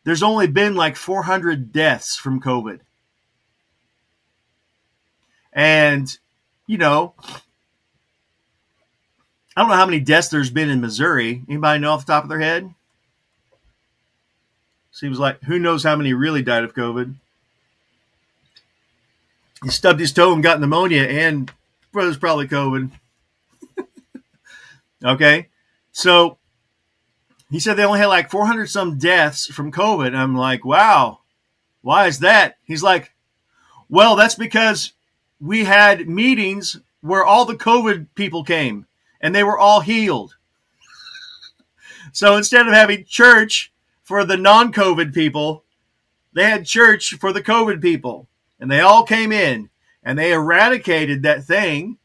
[0.04, 2.80] there's only been like 400 deaths from COVID.
[5.52, 6.15] And,
[6.67, 7.15] you know,
[9.56, 11.44] I don't know how many deaths there's been in Missouri.
[11.48, 12.74] Anybody know off the top of their head?
[14.91, 17.15] Seems like who knows how many really died of COVID.
[19.63, 21.52] He stubbed his toe and got pneumonia, and
[21.94, 22.91] was probably COVID.
[25.04, 25.48] okay,
[25.91, 26.38] so
[27.50, 30.13] he said they only had like 400 some deaths from COVID.
[30.13, 31.20] I'm like, wow,
[31.82, 32.58] why is that?
[32.65, 33.13] He's like,
[33.89, 34.91] well, that's because
[35.39, 38.86] we had meetings where all the COVID people came
[39.25, 40.35] and they were all healed.
[42.13, 45.63] so instead of having church for the non COVID people,
[46.33, 48.27] they had church for the COVID people.
[48.59, 49.71] And they all came in
[50.03, 51.97] and they eradicated that thing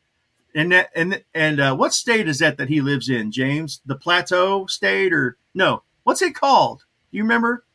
[0.54, 3.82] and that, and and uh, what state is that that he lives in, James?
[3.84, 5.82] The Plateau State or no?
[6.04, 6.86] What's it called?
[7.10, 7.66] Do you remember?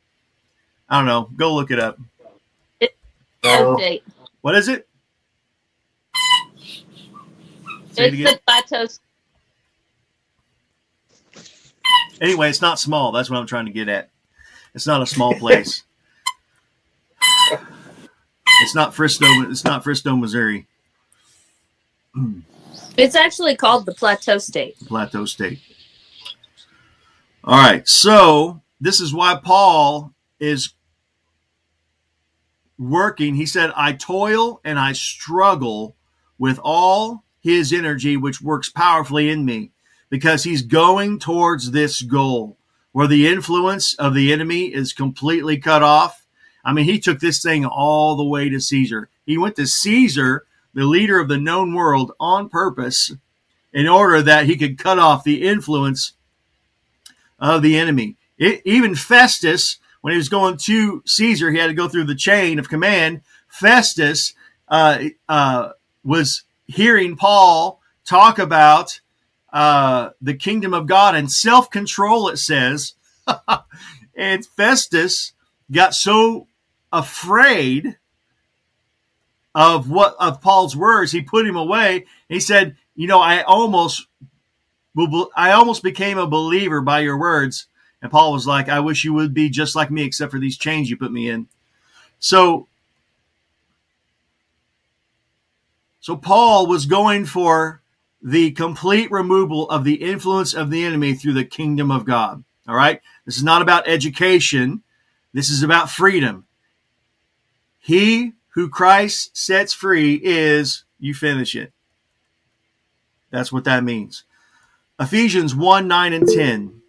[0.90, 1.30] I don't know.
[1.36, 2.00] Go look it up.
[3.44, 4.04] State.
[4.42, 4.88] What is it?
[7.92, 8.34] Say it It's again.
[8.34, 8.88] the Plateau.
[12.22, 13.12] Anyway, it's not small.
[13.12, 14.10] That's what I'm trying to get at.
[14.74, 15.84] It's not a small place.
[18.62, 19.50] it's not Fristo.
[19.50, 20.68] It's not Fristo, Missouri.
[22.98, 24.78] It's actually called the Plateau State.
[24.80, 25.60] Plateau State.
[27.44, 30.74] All right, so this is why Paul is
[32.78, 33.36] working.
[33.36, 35.96] He said, I toil and I struggle
[36.38, 39.72] with all his energy, which works powerfully in me,
[40.10, 42.58] because he's going towards this goal
[42.92, 46.26] where the influence of the enemy is completely cut off.
[46.64, 49.10] I mean, he took this thing all the way to Caesar.
[49.26, 53.12] He went to Caesar, the leader of the known world, on purpose
[53.74, 56.14] in order that he could cut off the influence
[57.38, 58.16] of the enemy.
[58.38, 62.16] It, even Festus, when he was going to Caesar, he had to go through the
[62.16, 63.22] chain of command.
[63.48, 64.34] Festus
[64.70, 65.72] uh, uh,
[66.04, 69.02] was hearing Paul talk about
[69.56, 72.94] uh, the kingdom of God and self control, it says.
[74.16, 75.32] and Festus
[75.72, 76.48] got so
[76.92, 77.98] afraid
[79.56, 82.06] of what of Paul's words, he put him away.
[82.28, 84.08] He said, "You know, I almost
[85.38, 87.68] I almost became a believer by your words."
[88.02, 90.58] And Paul was like, "I wish you would be just like me, except for these
[90.58, 91.48] chains you put me in."
[92.20, 92.68] So,
[96.02, 97.82] so Paul was going for
[98.26, 102.44] the complete removal of the influence of the enemy through the kingdom of God.
[102.68, 104.82] All right, this is not about education.
[105.32, 106.48] This is about freedom.
[107.78, 111.72] He who Christ sets free is, you finish it.
[113.30, 114.24] That's what that means.
[115.00, 116.82] Ephesians 1 9 and 10.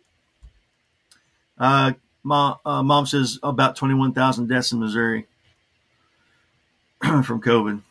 [1.58, 5.26] Uh, mom, uh, mom says about 21,000 deaths in Missouri
[7.02, 7.82] from COVID.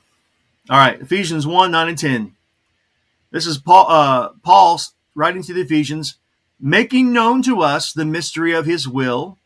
[0.67, 2.34] All right, Ephesians 1 9 and 10.
[3.35, 4.79] This is Paul, uh, Paul
[5.13, 6.15] writing to the Ephesians,
[6.57, 9.37] making known to us the mystery of his will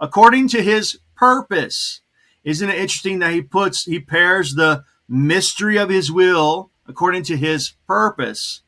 [0.00, 2.00] according to his purpose.
[2.42, 7.36] Isn't it interesting that he puts, he pairs the mystery of his will according to
[7.36, 8.62] his purpose,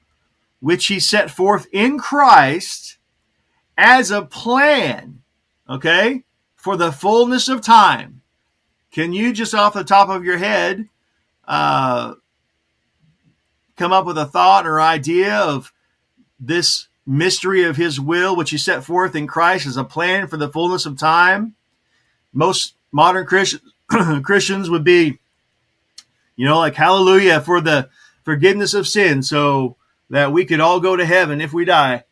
[0.61, 2.99] which he set forth in Christ
[3.77, 5.23] as a plan,
[5.69, 6.23] okay,
[6.55, 8.23] for the fullness of time.
[8.93, 10.89] Can you just off the top of your head
[11.49, 12.15] uh,
[13.83, 15.73] come up with a thought or idea of
[16.39, 20.37] this mystery of his will, which he set forth in Christ as a plan for
[20.37, 21.57] the fullness of time?
[22.33, 23.73] Most modern Christians
[24.23, 25.19] Christians would be,
[26.37, 27.91] you know, like hallelujah for the
[28.23, 29.75] forgiveness of sin, so
[30.11, 32.05] that we could all go to heaven if we die.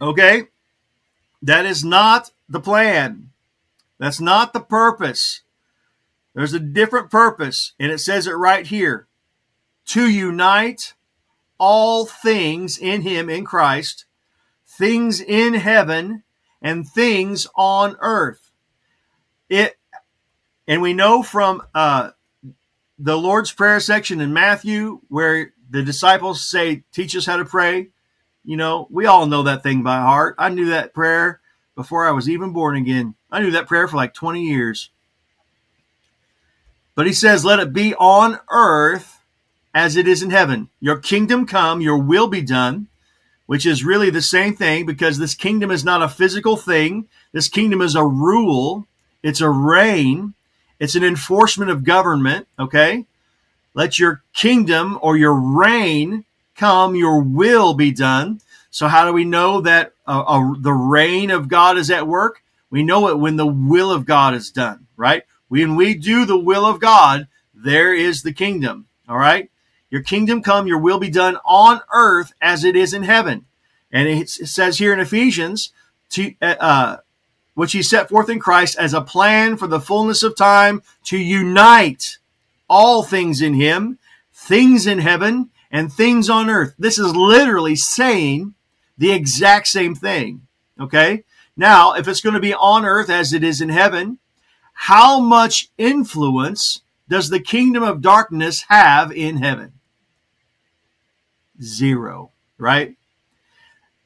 [0.00, 0.44] Okay?
[1.42, 3.30] That is not the plan.
[3.98, 5.40] That's not the purpose.
[6.34, 9.08] There's a different purpose, and it says it right here
[9.86, 10.94] to unite
[11.58, 14.06] all things in Him, in Christ,
[14.66, 16.22] things in heaven
[16.60, 18.50] and things on earth.
[19.48, 19.76] It,
[20.66, 22.10] and we know from uh,
[22.98, 27.88] the Lord's Prayer section in Matthew, where the disciples say, Teach us how to pray.
[28.44, 30.34] You know, we all know that thing by heart.
[30.38, 31.40] I knew that prayer
[31.74, 33.14] before I was even born again.
[33.30, 34.90] I knew that prayer for like 20 years.
[36.94, 39.13] But he says, let it be on earth
[39.74, 40.70] as it is in heaven.
[40.80, 42.86] Your kingdom come, your will be done,
[43.46, 47.08] which is really the same thing because this kingdom is not a physical thing.
[47.32, 48.86] This kingdom is a rule,
[49.22, 50.34] it's a reign,
[50.78, 53.04] it's an enforcement of government, okay?
[53.74, 58.40] Let your kingdom or your reign come, your will be done.
[58.70, 62.42] So, how do we know that uh, uh, the reign of God is at work?
[62.70, 65.24] We know it when the will of God is done, right?
[65.48, 69.50] When we do the will of God, there is the kingdom, all right?
[69.94, 73.46] Your kingdom come, your will be done on earth as it is in heaven.
[73.92, 75.72] And it says here in Ephesians,
[76.10, 76.96] to, uh, uh,
[77.54, 81.16] which he set forth in Christ as a plan for the fullness of time to
[81.16, 82.18] unite
[82.68, 84.00] all things in him,
[84.32, 86.74] things in heaven and things on earth.
[86.76, 88.54] This is literally saying
[88.98, 90.48] the exact same thing.
[90.80, 91.22] Okay.
[91.56, 94.18] Now, if it's going to be on earth as it is in heaven,
[94.72, 99.73] how much influence does the kingdom of darkness have in heaven?
[101.62, 102.96] Zero, right?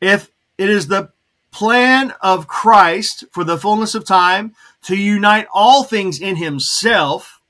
[0.01, 1.11] If it is the
[1.51, 7.41] plan of Christ for the fullness of time to unite all things in himself,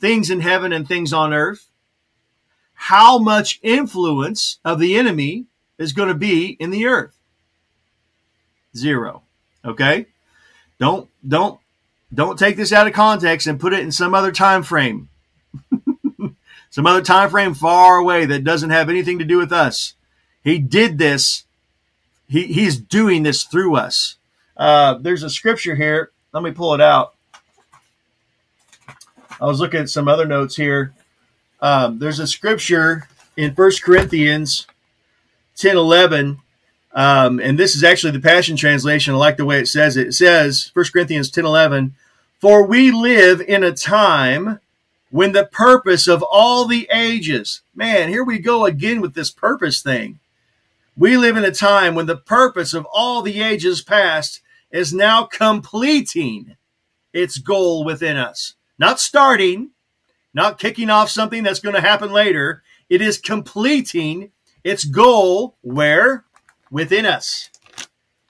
[0.00, 1.68] things in heaven and things on earth,
[2.74, 5.44] how much influence of the enemy
[5.76, 7.14] is going to be in the earth?
[8.74, 9.22] Zero.
[9.64, 10.06] Okay?
[10.78, 11.60] Don't don't
[12.12, 15.09] don't take this out of context and put it in some other time frame.
[16.70, 19.94] Some other time frame far away that doesn't have anything to do with us.
[20.42, 21.44] He did this
[22.30, 24.16] he, he's doing this through us.
[24.56, 26.12] Uh, there's a scripture here.
[26.32, 27.14] Let me pull it out.
[29.40, 30.94] I was looking at some other notes here.
[31.60, 34.68] Um, there's a scripture in First Corinthians
[35.56, 36.38] 10 11.
[36.92, 39.14] Um, and this is actually the Passion Translation.
[39.14, 40.08] I like the way it says it.
[40.08, 41.96] It says, 1 Corinthians 10 11,
[42.38, 44.60] For we live in a time
[45.10, 49.82] when the purpose of all the ages, man, here we go again with this purpose
[49.82, 50.20] thing.
[50.96, 54.40] We live in a time when the purpose of all the ages past
[54.70, 56.56] is now completing
[57.12, 58.54] its goal within us.
[58.78, 59.70] Not starting,
[60.32, 62.62] not kicking off something that's going to happen later.
[62.88, 64.30] It is completing
[64.62, 66.24] its goal where?
[66.70, 67.50] Within us.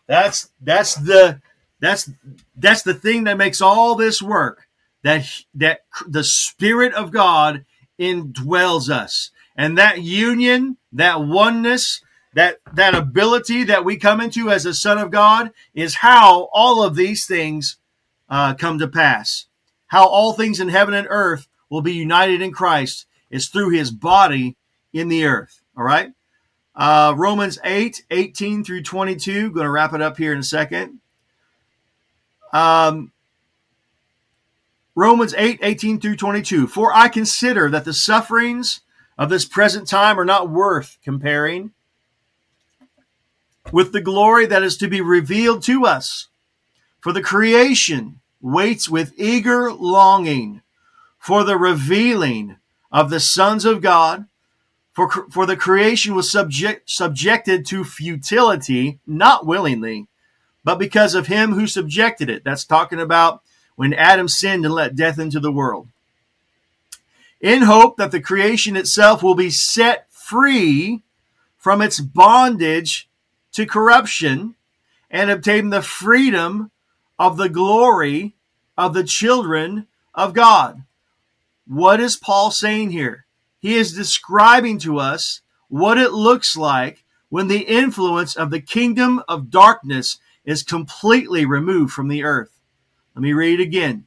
[0.07, 1.43] That's that's the
[1.79, 2.11] that's
[2.57, 4.67] that's the thing that makes all this work.
[5.03, 7.65] That that the spirit of God
[7.99, 9.31] indwells us.
[9.57, 12.03] And that union, that oneness,
[12.35, 16.83] that that ability that we come into as a son of God is how all
[16.83, 17.77] of these things
[18.29, 19.47] uh, come to pass.
[19.89, 23.91] How all things in heaven and earth will be united in Christ is through His
[23.91, 24.57] body
[24.93, 25.63] in the earth.
[25.77, 26.13] All right.
[26.75, 29.51] Uh, Romans 8, 18 through 22.
[29.51, 31.01] Going to wrap it up here in a second.
[32.53, 33.13] Um,
[35.01, 36.67] Romans 8, 18 through 22.
[36.67, 38.83] For I consider that the sufferings
[39.17, 41.71] of this present time are not worth comparing
[43.73, 46.29] with the glory that is to be revealed to us.
[47.01, 50.61] For the creation waits with eager longing
[51.19, 52.59] for the revealing
[52.93, 54.27] of the sons of God.
[54.93, 60.09] For, for the creation was subject, subjected to futility, not willingly,
[60.63, 62.45] but because of him who subjected it.
[62.45, 63.41] That's talking about
[63.81, 65.89] when Adam sinned and let death into the world.
[67.41, 71.01] In hope that the creation itself will be set free
[71.57, 73.09] from its bondage
[73.53, 74.55] to corruption
[75.11, 76.71] and obtain the freedom
[77.19, 78.35] of the glory
[78.77, 80.83] of the children of God.
[81.67, 83.25] What is Paul saying here?
[83.61, 89.23] He is describing to us what it looks like when the influence of the kingdom
[89.27, 92.60] of darkness is completely removed from the earth.
[93.15, 94.05] Let me read it again.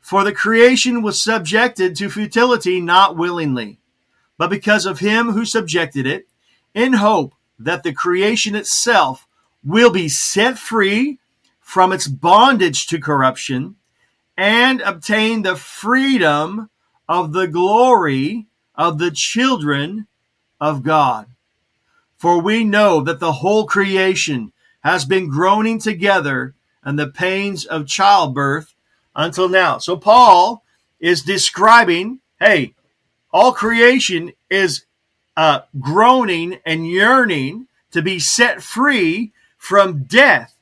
[0.00, 3.78] For the creation was subjected to futility not willingly,
[4.36, 6.28] but because of him who subjected it,
[6.74, 9.26] in hope that the creation itself
[9.62, 11.18] will be set free
[11.60, 13.76] from its bondage to corruption
[14.36, 16.68] and obtain the freedom
[17.08, 20.06] of the glory of the children
[20.60, 21.26] of God.
[22.16, 24.52] For we know that the whole creation
[24.82, 26.54] has been groaning together
[26.84, 28.74] in the pains of childbirth
[29.14, 29.78] until now.
[29.78, 30.64] So Paul
[31.00, 32.74] is describing, hey,
[33.32, 34.84] all creation is
[35.36, 40.56] uh, groaning and yearning to be set free from death.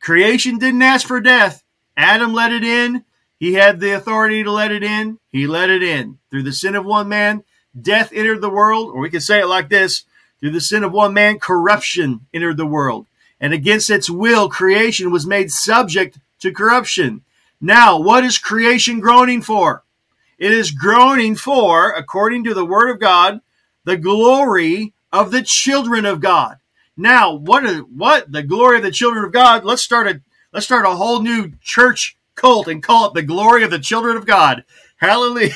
[0.00, 1.62] Creation didn't ask for death.
[1.96, 3.04] Adam let it in.
[3.38, 5.18] He had the authority to let it in.
[5.30, 6.18] He let it in.
[6.30, 7.44] Through the sin of one man,
[7.78, 10.04] death entered the world, or we could say it like this
[10.44, 13.06] through the sin of one man, corruption entered the world.
[13.44, 17.22] And against its will, creation was made subject to corruption.
[17.60, 19.84] Now, what is creation groaning for?
[20.38, 23.40] it is groaning for, according to the word of God,
[23.84, 26.58] the glory of the children of God.
[26.96, 29.64] Now, what is what the glory of the children of God?
[29.64, 30.20] Let's start a
[30.52, 34.16] let's start a whole new church cult and call it the glory of the children
[34.16, 34.64] of God.
[34.96, 35.54] Hallelujah.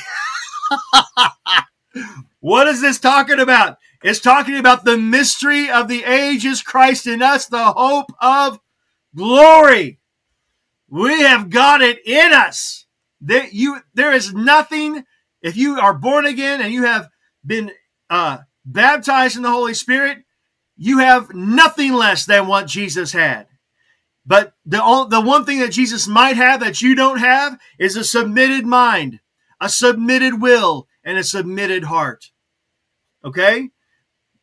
[2.41, 3.77] what is this talking about?
[4.01, 8.59] It's talking about the mystery of the ages, Christ in us, the hope of
[9.15, 9.99] glory.
[10.87, 12.85] We have got it in us.
[13.19, 15.03] There, you, there is nothing,
[15.41, 17.09] if you are born again and you have
[17.45, 17.71] been
[18.09, 20.19] uh, baptized in the Holy Spirit,
[20.77, 23.47] you have nothing less than what Jesus had.
[24.25, 28.03] But the, the one thing that Jesus might have that you don't have is a
[28.03, 29.19] submitted mind,
[29.59, 32.31] a submitted will, and a submitted heart.
[33.25, 33.71] Okay?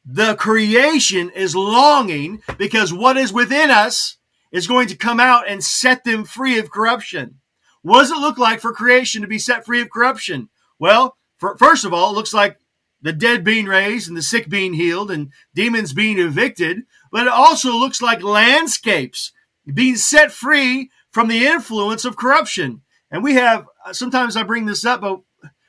[0.09, 4.18] The creation is longing because what is within us
[4.52, 7.40] is going to come out and set them free of corruption.
[7.82, 10.48] What does it look like for creation to be set free of corruption?
[10.78, 12.59] Well, for, first of all, it looks like
[13.02, 17.32] the dead being raised and the sick being healed and demons being evicted, but it
[17.32, 19.32] also looks like landscapes
[19.72, 22.82] being set free from the influence of corruption.
[23.11, 25.20] And we have, uh, sometimes I bring this up, but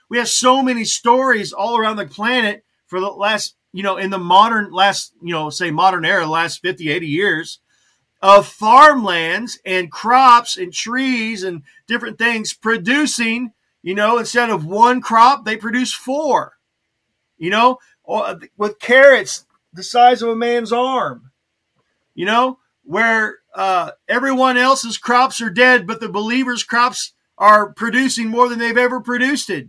[0.09, 4.09] we have so many stories all around the planet for the last, you know, in
[4.09, 7.59] the modern, last, you know, say modern era, last 50, 80 years
[8.21, 13.51] of farmlands and crops and trees and different things producing,
[13.83, 16.53] you know, instead of one crop, they produce four,
[17.37, 17.77] you know,
[18.57, 21.31] with carrots the size of a man's arm,
[22.15, 28.29] you know, where uh, everyone else's crops are dead, but the believers' crops are producing
[28.29, 29.49] more than they've ever produced.
[29.49, 29.67] It,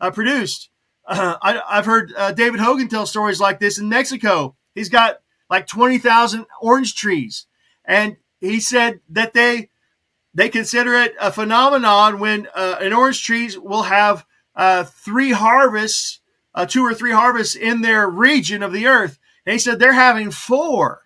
[0.00, 0.69] uh, produced.
[1.10, 4.56] Uh, I, have heard uh, David Hogan tell stories like this in Mexico.
[4.74, 7.46] He's got like twenty thousand orange trees,
[7.84, 9.68] and he said that they
[10.32, 16.20] they consider it a phenomenon when uh, an orange tree will have uh, three harvests,
[16.68, 19.18] two or three harvests in their region of the earth.
[19.44, 21.02] And he said they're having four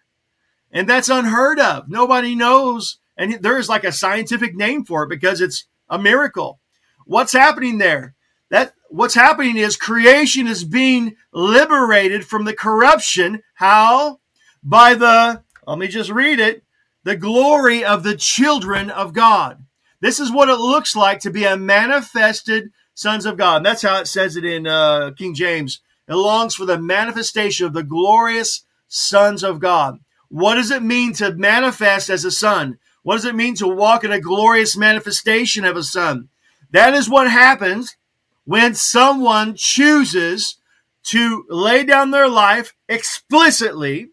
[0.74, 1.88] and that's unheard of.
[1.88, 2.98] Nobody knows.
[3.16, 6.59] And there is like a scientific name for it because it's a miracle.
[7.07, 8.13] What's happening there?
[8.51, 13.42] That what's happening is creation is being liberated from the corruption.
[13.55, 14.20] How?
[14.62, 16.62] By the, let me just read it,
[17.05, 19.64] the glory of the children of God.
[20.01, 23.59] This is what it looks like to be a manifested sons of God.
[23.59, 25.80] And that's how it says it in uh, King James.
[26.09, 29.99] It longs for the manifestation of the glorious sons of God.
[30.28, 32.78] What does it mean to manifest as a son?
[33.03, 36.28] What does it mean to walk in a glorious manifestation of a son?
[36.70, 37.97] That is what happens
[38.45, 40.59] when someone chooses
[41.05, 44.09] to lay down their life explicitly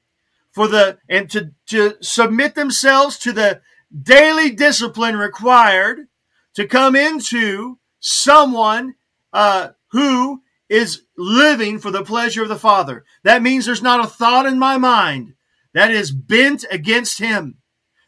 [0.51, 3.61] for the and to, to submit themselves to the
[4.03, 6.07] daily discipline required
[6.55, 8.95] to come into someone
[9.33, 13.03] uh, who is living for the pleasure of the Father.
[13.23, 15.33] That means there's not a thought in my mind
[15.73, 17.57] that is bent against him.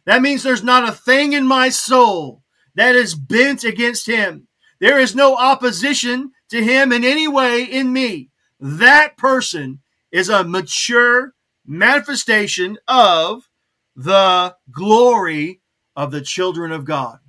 [0.06, 2.44] That means there's not a thing in my soul
[2.76, 4.48] that is bent against him.
[4.84, 8.32] There is no opposition to him in any way in me.
[8.60, 9.80] That person
[10.12, 13.48] is a mature manifestation of
[13.96, 15.62] the glory
[15.96, 17.20] of the children of God.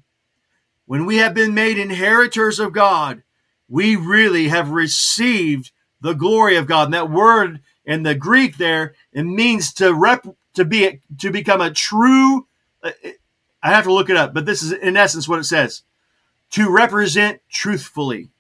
[0.87, 3.23] When we have been made inheritors of God,
[3.69, 6.87] we really have received the glory of God.
[6.87, 11.61] And that word in the Greek there, it means to rep to be to become
[11.61, 12.49] a true.
[12.83, 12.91] Uh,
[13.63, 15.85] I have to look it up, but this is in essence what it says:
[16.55, 18.31] to represent truthfully.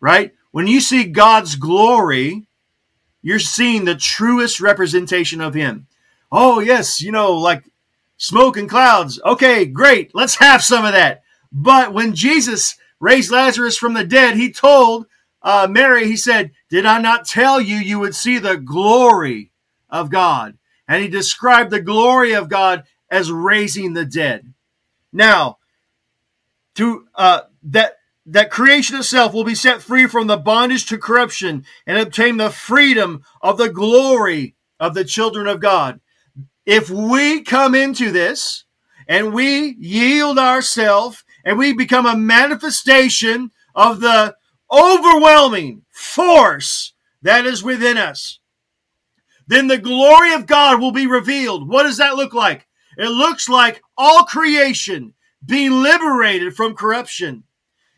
[0.00, 0.32] Right?
[0.50, 2.46] When you see God's glory,
[3.22, 5.86] you're seeing the truest representation of Him.
[6.30, 7.64] Oh yes, you know, like
[8.16, 9.20] smoke and clouds.
[9.24, 10.14] Okay, great.
[10.14, 11.22] Let's have some of that.
[11.52, 15.06] But when Jesus raised Lazarus from the dead, He told
[15.42, 19.52] uh, Mary, He said, "Did I not tell you you would see the glory
[19.88, 24.52] of God?" and he described the glory of God as raising the dead.
[25.12, 25.58] Now,
[26.76, 27.96] to uh, that
[28.26, 32.50] that creation itself will be set free from the bondage to corruption and obtain the
[32.50, 36.00] freedom of the glory of the children of God.
[36.64, 38.64] If we come into this
[39.08, 44.36] and we yield ourselves and we become a manifestation of the
[44.70, 48.38] overwhelming force that is within us,
[49.48, 51.68] then the glory of God will be revealed.
[51.68, 52.68] What does that look like?
[52.96, 55.14] It looks like all creation
[55.44, 57.44] being liberated from corruption.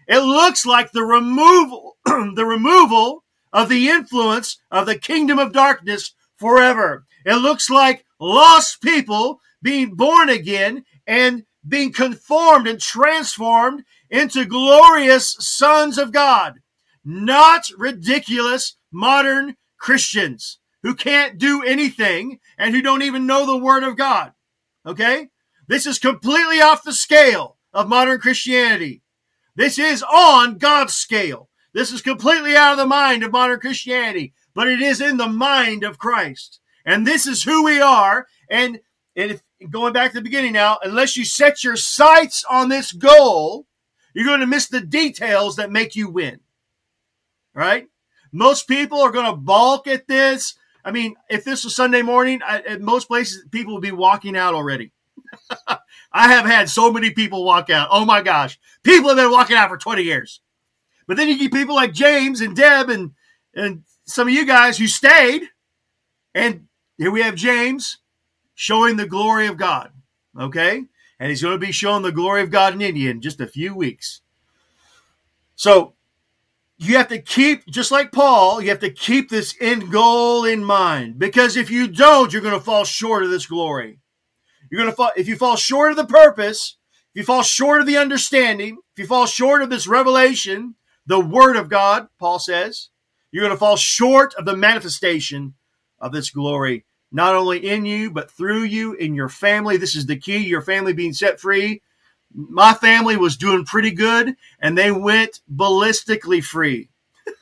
[0.09, 6.15] It looks like the removal, the removal of the influence of the kingdom of darkness
[6.39, 7.05] forever.
[7.25, 15.37] It looks like lost people being born again and being conformed and transformed into glorious
[15.41, 16.55] sons of God.
[17.05, 23.83] not ridiculous modern Christians who can't do anything and who don't even know the Word
[23.85, 24.33] of God.
[24.87, 25.29] Okay?
[25.67, 29.03] This is completely off the scale of modern Christianity.
[29.57, 31.49] This is on God's scale.
[31.73, 35.29] This is completely out of the mind of modern Christianity, but it is in the
[35.29, 36.61] mind of Christ.
[36.85, 38.27] And this is who we are.
[38.49, 38.81] And,
[39.17, 42.93] and if, going back to the beginning now, unless you set your sights on this
[42.93, 43.67] goal,
[44.15, 46.41] you're going to miss the details that make you win.
[47.55, 47.87] Right?
[48.33, 50.55] Most people are going to balk at this.
[50.85, 54.37] I mean, if this was Sunday morning, I, at most places, people would be walking
[54.37, 54.93] out already.
[56.13, 57.89] I have had so many people walk out.
[57.91, 58.59] Oh my gosh.
[58.83, 60.41] People have been walking out for 20 years.
[61.07, 63.13] But then you get people like James and Deb and,
[63.55, 65.49] and some of you guys who stayed.
[66.35, 67.99] And here we have James
[68.55, 69.91] showing the glory of God.
[70.39, 70.85] Okay?
[71.19, 73.47] And he's going to be showing the glory of God in India in just a
[73.47, 74.21] few weeks.
[75.57, 75.95] So
[76.79, 80.65] you have to keep, just like Paul, you have to keep this end goal in
[80.65, 81.19] mind.
[81.19, 83.99] Because if you don't, you're going to fall short of this glory.
[84.75, 86.79] You're going to fall, if you fall short of the purpose,
[87.15, 90.75] if you fall short of the understanding, if you fall short of this revelation,
[91.07, 92.89] the word of God, Paul says,
[93.31, 95.55] you're going to fall short of the manifestation
[96.01, 99.77] of this glory, not only in you, but through you, in your family.
[99.77, 101.81] This is the key your family being set free.
[102.35, 106.89] My family was doing pretty good, and they went ballistically free.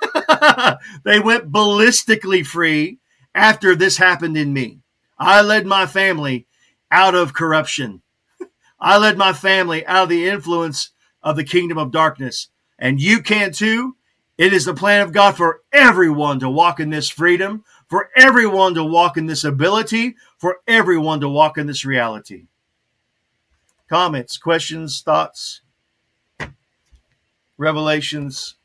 [1.06, 2.98] they went ballistically free
[3.34, 4.80] after this happened in me.
[5.18, 6.46] I led my family
[6.92, 8.02] out of corruption.
[8.78, 10.90] I led my family out of the influence
[11.22, 12.48] of the kingdom of darkness.
[12.78, 13.96] And you can too.
[14.38, 18.74] It is the plan of God for everyone to walk in this freedom, for everyone
[18.74, 22.46] to walk in this ability, for everyone to walk in this reality.
[23.88, 25.60] Comments, questions, thoughts,
[27.56, 28.56] revelations,